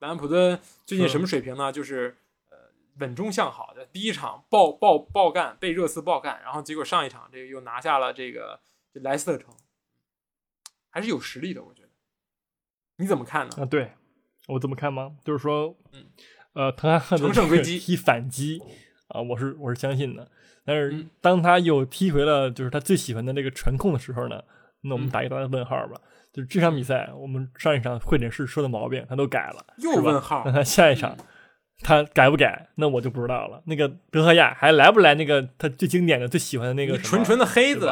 [0.00, 1.72] 南安普顿最近什么水平呢？
[1.72, 2.16] 就是
[2.50, 2.56] 呃
[2.98, 8.60] 稳中向好的，第一场爆爆爆干被热刺爆干，然后结果上一场这个又拿下了这个
[8.92, 9.54] 这莱斯特城。
[10.88, 11.88] 还是有实力的，我觉得，
[12.96, 13.54] 你怎么看呢？
[13.58, 13.92] 啊，对
[14.46, 15.14] 我怎么看吗？
[15.22, 16.06] 就是说，嗯，
[16.54, 18.62] 呃，滕哈赫的踢反击
[19.08, 20.30] 啊，我是我是相信的。
[20.64, 24.42] 但是当他又踢回了就是他最喜欢的那个传控的时候呢，
[24.82, 26.00] 那我们打一个大问号吧。
[26.32, 30.42] 就是这场比赛，我们上一场会诊室说的毛病他都改了，又问号。
[30.44, 31.16] 那他下一场
[31.80, 32.68] 他改不改？
[32.74, 33.62] 那我就不知道了。
[33.64, 35.14] 那个德赫亚还来不来？
[35.14, 37.90] 那个他最经典的、最喜欢的那个纯纯的黑子，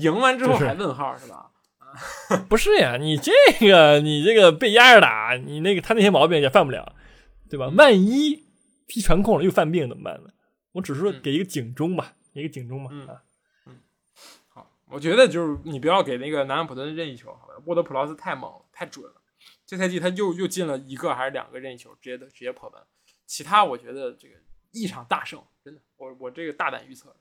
[0.00, 1.46] 赢完之后还问号是吧？
[2.46, 3.32] 不是呀，你这
[3.66, 6.94] 个你这个被压着打，你那个他那些毛病也犯不了，
[7.48, 7.68] 对吧？
[7.74, 8.44] 万一
[8.86, 10.28] 踢传控了又犯病怎么办呢？
[10.72, 12.90] 我只是说给一个警钟吧，一个警钟吧。
[13.10, 13.24] 啊
[14.90, 17.54] 我觉得就是你不要给那个南安普顿任意球，好吧？
[17.66, 19.20] 沃德普劳斯太猛了，太准了。
[19.66, 22.80] 这赛季他又又进了一个还是两个任意球，直接的直接破门。
[23.26, 24.34] 其他我觉得这个
[24.72, 27.14] 一场大胜，真的，我我这个大胆预测。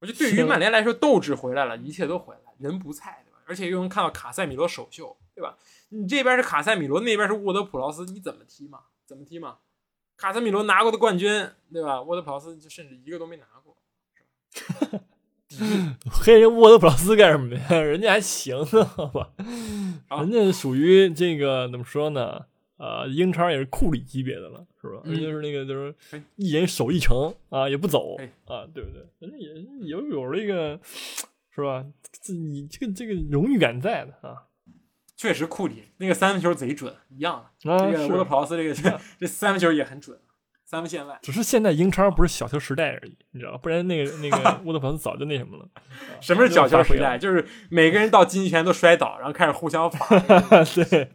[0.00, 3.38] 我觉得对于曼联来说，斗志回来了，一切都回来了，人不菜，对吧？
[3.46, 5.56] 而且又能看到卡塞米罗首秀，对吧？
[5.90, 8.80] 你这边是卡塞米罗，那边是沃德普劳斯，你怎么踢嘛？
[9.06, 9.58] 怎么踢嘛？
[10.16, 12.02] 卡塞米罗拿过的冠军，对吧？
[12.02, 13.76] 沃德普劳斯就甚至一个都没拿过，
[14.50, 15.04] 是吧？
[16.10, 17.68] 黑人沃德普劳斯干什么呀？
[17.80, 19.30] 人家还行，好吧？
[20.20, 22.46] 人家属于这个怎么说呢？
[22.76, 25.00] 啊，英超也是库里级别的了，是吧？
[25.04, 25.94] 就是那个，就是
[26.36, 29.06] 一人守一城啊，也不走啊，对不对？
[29.20, 30.78] 人家也有有这个，
[31.54, 31.84] 是吧？
[32.20, 34.42] 这你这个这个荣誉感在的啊。
[35.16, 37.78] 确实，库里那个三分球贼准，一样的。
[37.78, 40.18] 这个沃德普劳斯这个这三分球也很准，
[40.64, 41.18] 三分线外。
[41.22, 45.68] 只是现在英超不是小球时代而已，你知道不然那个那个 乌德普斯早就那什么了。
[46.20, 47.16] 什么是小球时代？
[47.18, 50.18] 就是每个人到禁区前都摔倒，然后开始互相罚。
[50.74, 51.10] 对，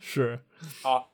[0.00, 0.40] 是。
[0.82, 1.12] 好，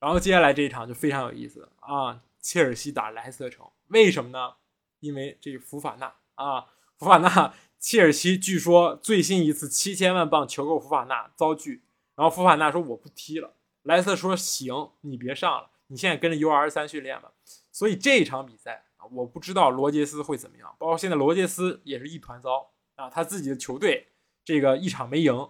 [0.00, 2.20] 然后接下来这一场就非常有意思啊！
[2.40, 4.52] 切尔西打莱斯特城，为什么呢？
[5.00, 6.66] 因为这福法纳啊，
[6.98, 11.82] 福法纳，切尔西据说最新一次七千万镑求购福法纳遭拒，
[12.16, 17.32] 然后福法纳说我不踢了，莱斯特说行，你别上了，你现在跟着 U 二三训练吧。
[17.72, 24.08] 所以这一场比赛啊，我不知道罗杰斯会怎么样，包括现在罗杰斯也是一团糟啊，他自己的球队
[24.44, 25.48] 这个一场没赢。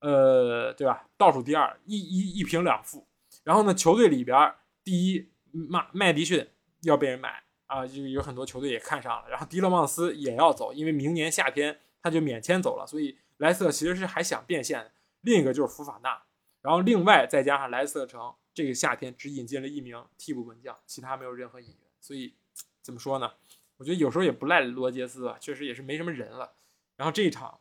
[0.00, 1.08] 呃，对吧？
[1.16, 3.06] 倒数第二，一一一平两负。
[3.44, 4.52] 然后呢，球队里边
[4.82, 6.44] 第一麦麦迪逊
[6.80, 9.30] 要被人买啊，就有很多球队也看上了。
[9.30, 12.84] 然后迪勒旺斯也要走，因为明年夏天他就免签走了。
[12.84, 14.90] 所以莱斯特其实是还想变现。
[15.20, 16.20] 另一个就是福法纳，
[16.62, 21.76] 然后另外再加上莱斯特城这个夏天只引进了一名替补门将，其他没有任何引援。
[22.00, 22.34] 所以
[22.82, 23.32] 怎么说呢？
[23.76, 26.54] 我觉得有时候也不赖罗杰斯吧，确实也是没什么人了。
[26.96, 27.60] 然后这一场，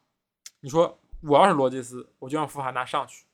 [0.61, 0.97] 你说。
[1.23, 3.27] 我要是罗杰斯，我就让福哈纳上去。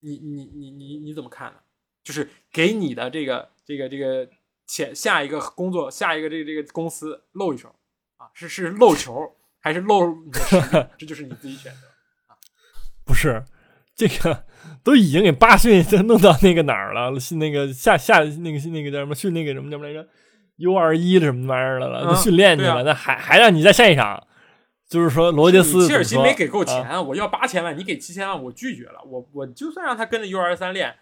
[0.00, 1.60] 你你你你你怎么看呢？
[2.02, 4.28] 就是给你的这个这个这个
[4.66, 7.74] 前下一个工作下一个这个这个公司露一手
[8.18, 8.30] 啊？
[8.34, 10.30] 是是露球还是露？
[10.98, 11.86] 这就是你自己选择
[12.26, 12.36] 啊。
[13.02, 13.42] 不是
[13.96, 14.44] 这个
[14.82, 17.18] 都已经给巴训弄到那个哪儿了？
[17.20, 20.08] 是那个下下那个那个叫什么训那个什么叫什么来着
[20.56, 22.14] ？U 二一什么玩意儿的了？
[22.16, 24.26] 训练去了，那还还让你再上一场？
[24.88, 29.02] 就是说，罗杰斯切尔西没给够钱，我要八千万，你给七千万，我拒绝了。
[29.06, 30.94] 我我就算让他跟着 U 二三练，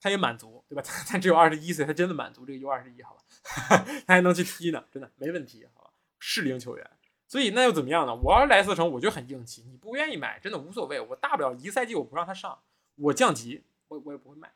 [0.00, 0.82] 他也满足，对吧？
[0.82, 3.84] 他他只有二十一岁，他真的满足这个 U 二十一，好吧？
[4.06, 5.90] 他还能去踢呢，真的没问题，好吧？
[6.18, 6.84] 适龄球员，
[7.28, 8.14] 所以那又怎么样呢？
[8.16, 9.64] 我要是莱斯特城，我就很硬气。
[9.70, 12.58] 你不愿意买，真的无所谓，我大不了一赛季我不让他上，
[12.96, 14.50] 我降级，我我也不会卖，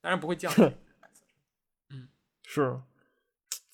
[0.00, 0.52] 当然不会降。
[1.90, 2.08] 嗯，
[2.42, 2.80] 是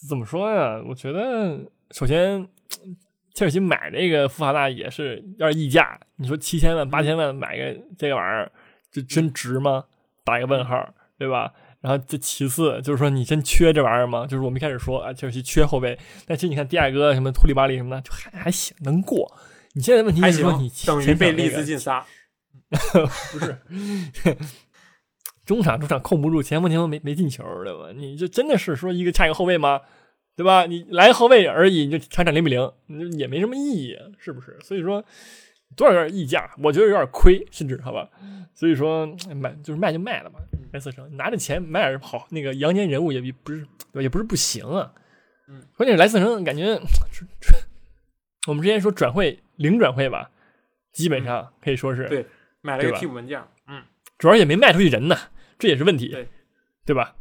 [0.06, 0.82] 怎么说呀？
[0.86, 2.46] 我觉得首先。
[3.34, 8.50] 切尔西买这个富法纳也是要溢价，你说七千万八千万买个这个玩意儿，
[8.90, 9.84] 这真值吗？
[10.24, 11.54] 打一个问号，对吧？
[11.80, 14.26] 然后这其次就是说，你真缺这玩意儿吗？
[14.26, 19.32] 就是我们一开始说啊，切尔西缺后卫，但其实你看第二个什么图里巴里什么的，就还还行，能过。
[19.74, 22.04] 你现在问题是说你等于被利兹进仨，
[23.32, 23.58] 不是？
[25.44, 27.90] 中场中场控不住，前锋前锋没没进球，对吧？
[27.94, 29.80] 你这真的是说一个差一个后卫吗？
[30.36, 30.66] 对吧？
[30.66, 32.70] 你来后卫而已，你就场场零比零，
[33.16, 34.58] 也没什么意义，是不是？
[34.62, 35.04] 所以说
[35.76, 38.08] 多少有点溢价，我觉得有点亏，甚至好吧。
[38.54, 39.06] 所以说
[39.36, 40.40] 买就是卖就卖了嘛，
[40.72, 44.92] 莱斯特城拿着钱买点好那个阳间人物也不是也不是不行啊。
[45.48, 46.80] 嗯，关键是莱斯特城感觉，
[48.46, 50.30] 我们之前说转会零转会吧，
[50.92, 52.26] 基本上可以说是对
[52.60, 53.82] 买了一个替补门将，嗯，
[54.18, 55.16] 主要也没卖出去人呢，
[55.58, 56.28] 这也是问题，对
[56.84, 57.14] 对吧？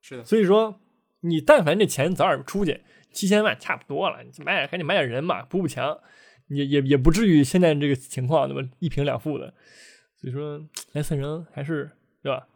[0.00, 0.80] 是的，所以说。
[1.20, 5.98] 你但凡这钱早点出去，七千万差不多了，你买点赶紧买点人嘛，补补强，
[6.48, 8.62] 也也也不至于现在这个情况，那么？
[8.78, 9.52] 一平两负的，
[10.16, 10.58] 所以说
[10.92, 11.90] 莱斯特城还是
[12.22, 12.46] 对吧？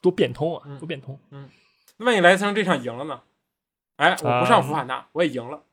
[0.00, 1.18] 多变通啊，多变通。
[1.30, 1.48] 嗯，
[1.98, 3.22] 万一莱斯特城这场赢了呢？
[3.96, 5.64] 哎，我不上福卡纳，我也赢了。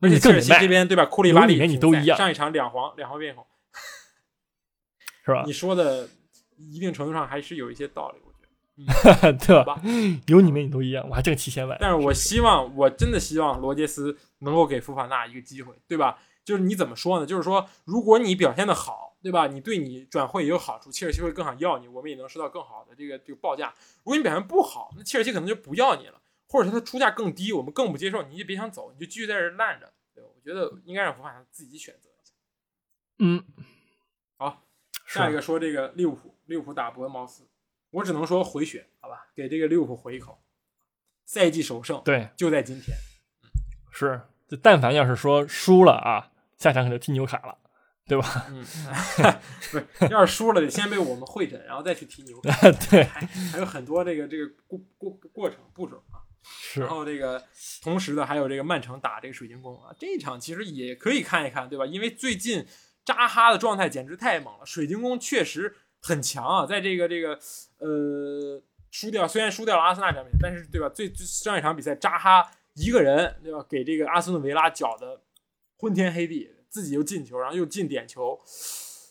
[0.00, 1.06] 那你切尔西这边对吧？
[1.06, 3.46] 库里巴里你都一样，上一场两黄两黄变红，
[5.24, 5.44] 是吧？
[5.46, 6.08] 你说的
[6.56, 8.18] 一定程度上还是有一些道理。
[8.24, 9.80] 我觉得 对吧？
[10.26, 11.78] 有你没你都一样，我还挣七千万。
[11.80, 16.18] 但是我希望，我真的希望罗杰斯能够给福法纳一个机会，对吧？
[16.44, 17.26] 就是你怎么说呢？
[17.26, 19.46] 就是说，如果你表现的好，对吧？
[19.46, 23.72] 你对你转会也有好处，切尔西会更想要你，我们也能收到更好的这个这个报价。
[23.98, 29.92] 如果你表现不好，那切尔西可能就不要你了，或者说他出价更低，我们更不接受，你就别想走，你就继续在这烂着。
[30.14, 32.34] 对，我觉得应该让福法纳自己选择一下。
[33.18, 33.44] 嗯，
[34.36, 34.64] 好，
[35.06, 37.48] 下一个说这个利物浦，利物浦打伯恩茅斯。
[37.90, 40.42] 我只能说回血，好吧，给这个利物浦回一口，
[41.26, 42.96] 赛季首胜，对，就在今天。
[43.90, 46.31] 是，就但凡要是说输了啊，
[46.62, 47.58] 下场可能踢纽卡了，
[48.06, 48.46] 对吧？
[48.48, 48.64] 嗯，
[49.72, 52.70] 不是，要是输了得先被我们会诊，然后再去踢纽卡。
[52.88, 56.22] 对，还还有很多这个这个过过过程步骤啊。
[56.42, 56.80] 是。
[56.80, 57.42] 然后这个
[57.82, 61.84] 同时呢，还有这个曼城打这个水晶宫啊，这一场其实也可以看一看，对吧？
[61.84, 62.64] 因为最近
[63.04, 65.76] 扎哈的状态简直太猛了，水晶宫确实。
[66.04, 67.38] 很强啊，在这个这个
[67.78, 68.60] 呃
[68.90, 70.88] 输掉，虽然输掉了阿森纳比赛，但是对吧？
[70.88, 72.44] 最上一场比赛扎哈
[72.74, 75.20] 一个人对吧，给这个阿斯顿维拉搅的
[75.82, 78.38] 昏天黑地，自己又进球，然后又进点球，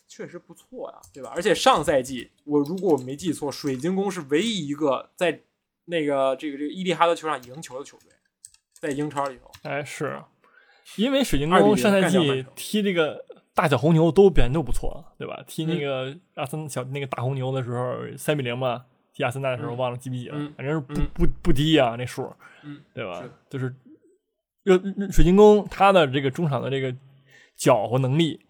[0.08, 1.34] 确实不错呀，对吧？
[1.36, 5.42] 而且上赛季我如果我没记错，水晶宫是唯一一个在
[5.84, 8.10] 那个这个这个伊利哈德球场赢球的球队，
[8.72, 9.52] 在英超里头。
[9.64, 10.24] 哎，是
[10.96, 13.26] 因为水晶宫上赛季踢这个。
[13.54, 15.44] 大小红牛都表现都不错，对吧？
[15.46, 18.86] 踢那个阿森小那个大红牛的时候，三比零嘛。
[19.14, 22.34] 踢阿森纳的时候忘了几比几了，反正是不不不低啊，那数，
[22.94, 23.22] 对吧？
[23.50, 23.76] 就是，
[25.12, 26.96] 水晶宫他的这个中场的这个
[27.56, 28.46] 搅和能力，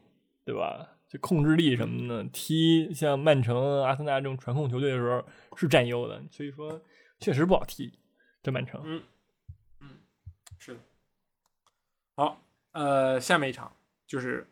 [0.46, 0.88] 对吧？
[1.08, 5.24] 就控制力什么的，踢像曼城、阿森纳这种传控球队的时候
[5.58, 6.82] 是占优的，所以说
[7.20, 7.92] 确实不好踢。
[8.42, 9.04] 这曼城，嗯
[9.80, 9.90] 嗯，
[10.58, 10.80] 是的。
[12.16, 12.42] 好，
[12.72, 13.76] 呃，下面一场
[14.08, 14.48] 就是。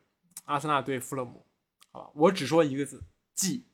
[0.46, 1.46] 阿森纳对富勒姆，
[1.92, 3.04] 好吧，我只说一个字，
[3.36, 3.68] 记！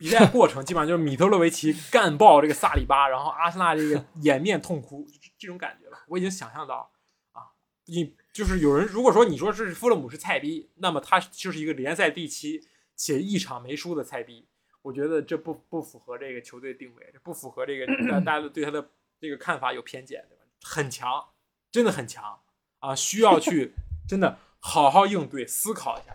[0.00, 5.06] 比赛过程基本上就是米特洛维奇干爆这个萨里巴， 然后阿森纳这个掩面痛哭，
[5.38, 6.90] 这种感觉了，我已经想象到
[7.32, 7.52] 啊，
[7.84, 14.48] 你就是有人如果说你说是富勒姆是菜逼，那么他就是一个联赛第七且一场没输的菜逼，
[14.82, 17.86] 我觉得这不不符合这个球队定位，这不符合这个
[18.24, 18.88] 大家对他的
[19.20, 20.44] 这个看法有偏见，对吧？
[20.62, 21.28] 很强，
[21.70, 22.40] 真的很强
[22.78, 23.74] 啊，需要去
[24.08, 24.38] 真的。
[24.62, 26.14] 好好应对，思考一下。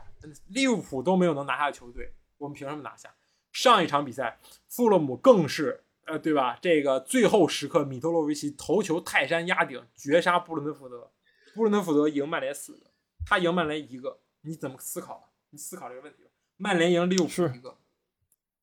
[0.50, 3.15] 利物浦都没有能拿下的球队，我们凭什么拿下？
[3.56, 4.38] 上一场比赛，
[4.68, 6.60] 富勒姆更是，呃，对吧？
[6.62, 11.10] 这个最后时刻，米特洛维奇头球泰山压顶，绝杀布伦特福德。
[11.54, 12.92] 布伦特福德赢曼联四个，
[13.26, 15.32] 他赢曼联一个，你怎么思考？
[15.52, 16.30] 你思考这个问题吧。
[16.58, 17.78] 曼联赢利物浦一个，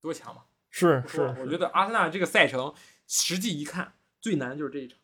[0.03, 0.43] 多强嘛？
[0.69, 2.75] 是是，我觉得阿森纳这个赛程，
[3.09, 4.99] 实际一看，最难就是这一场。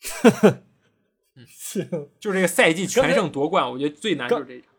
[1.46, 1.88] 行，
[2.18, 4.70] 就是这个赛季全胜夺冠，我觉得最难就是这一场。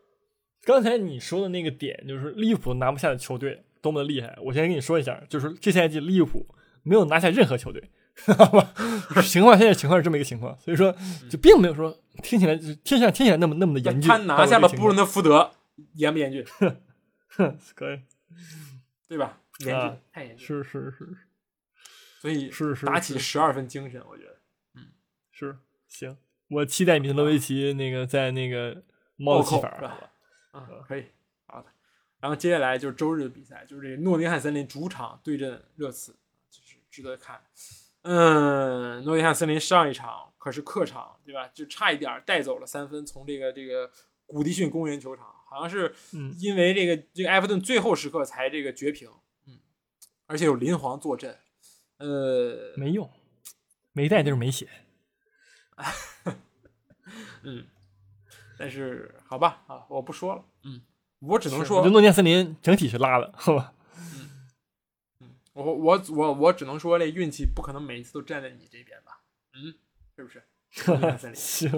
[0.63, 4.38] 刚才你说的那个点，就是利物浦拿不下的球队多么的厉害。
[4.41, 6.45] 我先跟你说一下，就是这赛季利物浦
[6.84, 7.89] 没有拿下任何球队，
[8.38, 8.73] 好吧？
[9.21, 10.95] 情况现在情况是这么一个情况，所以说
[11.30, 14.09] 就并没有说听起来就听起来听起来那么那么的严峻。
[14.09, 15.51] 他拿下了布伦特福德，
[15.93, 16.45] 严不严峻？
[17.75, 17.99] 可以，
[19.07, 19.39] 对吧？
[19.59, 20.47] 严峻，太严峻。
[20.47, 21.17] 是是是，
[22.21, 24.39] 所以是是打起十二分精神，我觉得，
[24.75, 24.88] 嗯，
[25.32, 25.57] 是
[25.88, 26.17] 行。
[26.49, 28.82] 我期待米特洛维奇那个在那个
[29.17, 29.99] 猫气法是吧？
[30.51, 31.05] 啊，可以。
[32.28, 36.11] 然后接下来就是周日的比赛，就是这个诺丁汉森林主场对阵热刺，
[36.49, 37.41] 就是值得看。
[38.01, 41.47] 嗯，诺丁汉森林上一场可是客场，对吧？
[41.53, 43.89] 就差一点带走了三分，从这个这个
[44.25, 45.95] 古迪逊公园球场，好像是
[46.38, 49.09] 因为这个这个埃弗顿最后时刻才这个绝平。
[49.45, 49.57] 嗯，
[50.25, 51.39] 而且有林皇坐镇，
[51.99, 53.09] 呃，没用，
[53.93, 54.67] 没带就是没写。
[57.43, 57.65] 嗯，
[58.59, 60.43] 但是好吧啊，我不说了。
[60.65, 60.82] 嗯，
[61.20, 63.74] 我只能说，诺丁森林整体是拉的，好吧？
[63.97, 64.30] 嗯
[65.22, 69.22] 嗯，我我我我只能说，这运气不可能每一次都站在你这边吧？
[69.53, 69.74] 嗯，
[70.15, 70.43] 是不是？
[71.34, 71.72] 行，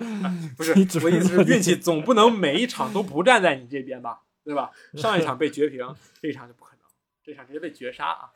[0.56, 0.72] 不是
[1.02, 4.22] 我意思是运气总不能每一场都不站在你这边吧？
[4.44, 4.70] 对吧？
[4.94, 6.82] 上一场被绝平，这一场就不可能，
[7.22, 8.32] 这场直接被绝杀啊！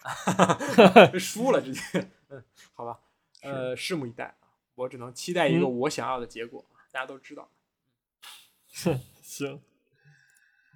[1.19, 2.45] 输了直接，嗯，
[2.75, 2.99] 好吧，
[3.43, 4.53] 呃，拭目以待啊！
[4.75, 7.49] 我只能期待一个我想要的结果，大家都知道。
[8.85, 9.63] 哼行，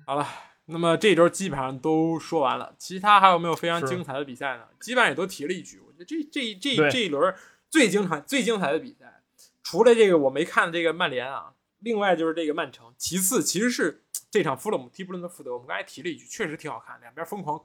[0.07, 0.25] 好了，
[0.67, 4.69] 那么这周基本上都说完了，其他还有没有非常精彩的比赛呢？
[4.79, 7.35] 基本上也都提了一句，我觉得这这这这一轮
[7.69, 9.21] 最精彩最精彩的比赛，
[9.65, 17.61] 除了这个我没看的这个曼联啊，另外就是这个曼城，其次其实是这场弗勒姆踢布伦特福德，我们刚才提了一句，确实挺好看，两边疯狂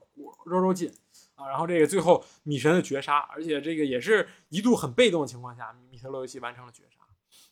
[0.45, 0.91] 揉揉进
[1.35, 6.97] 啊，然后这个最后米神的绝杀，而且这个也是一度很被动的情况下，米特洛维奇完成了绝杀，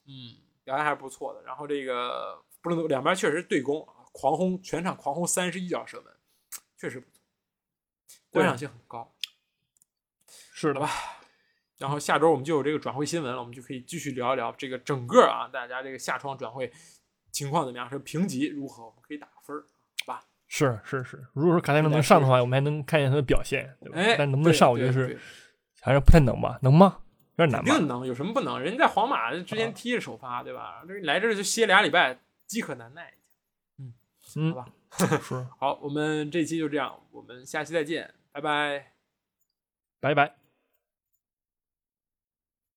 [0.07, 1.43] 嗯，表现还是不错的。
[1.43, 6.13] 然后这个布伦特两边确实对攻啊，狂轰全场狂轰三十一脚射门，
[6.77, 7.21] 确实不错，
[8.31, 9.13] 观赏性很高，
[10.53, 10.89] 是的吧？
[11.77, 16.69] 然后下周我们就有这个转会新闻了，我们就可以继续聊一聊这个整个啊，大家这个下窗转会
[17.31, 17.89] 情况怎么样？
[17.89, 18.83] 是评级如何？
[18.85, 19.63] 我们可以打个分儿，
[20.05, 20.25] 好吧？
[20.47, 24.15] 是是是，如果说卡塞诺能上的话，我们还能看见他的表现，对吧？
[24.17, 25.17] 但能不能上，我觉得是
[25.79, 26.59] 还是不太能吧？
[26.61, 26.99] 能吗？
[27.37, 27.71] 有点难吧？
[27.71, 28.59] 肯定能，有什么不能？
[28.59, 30.83] 人家在皇马之前踢着首发，对吧？
[30.85, 33.13] 这来这就歇俩礼拜，饥渴难耐。
[34.35, 34.51] 嗯。
[34.51, 34.65] 嗯，好吧，
[35.21, 35.47] 是。
[35.59, 38.93] 好，我们这期就这样，我们下期再见，拜拜，
[39.99, 40.48] 拜拜。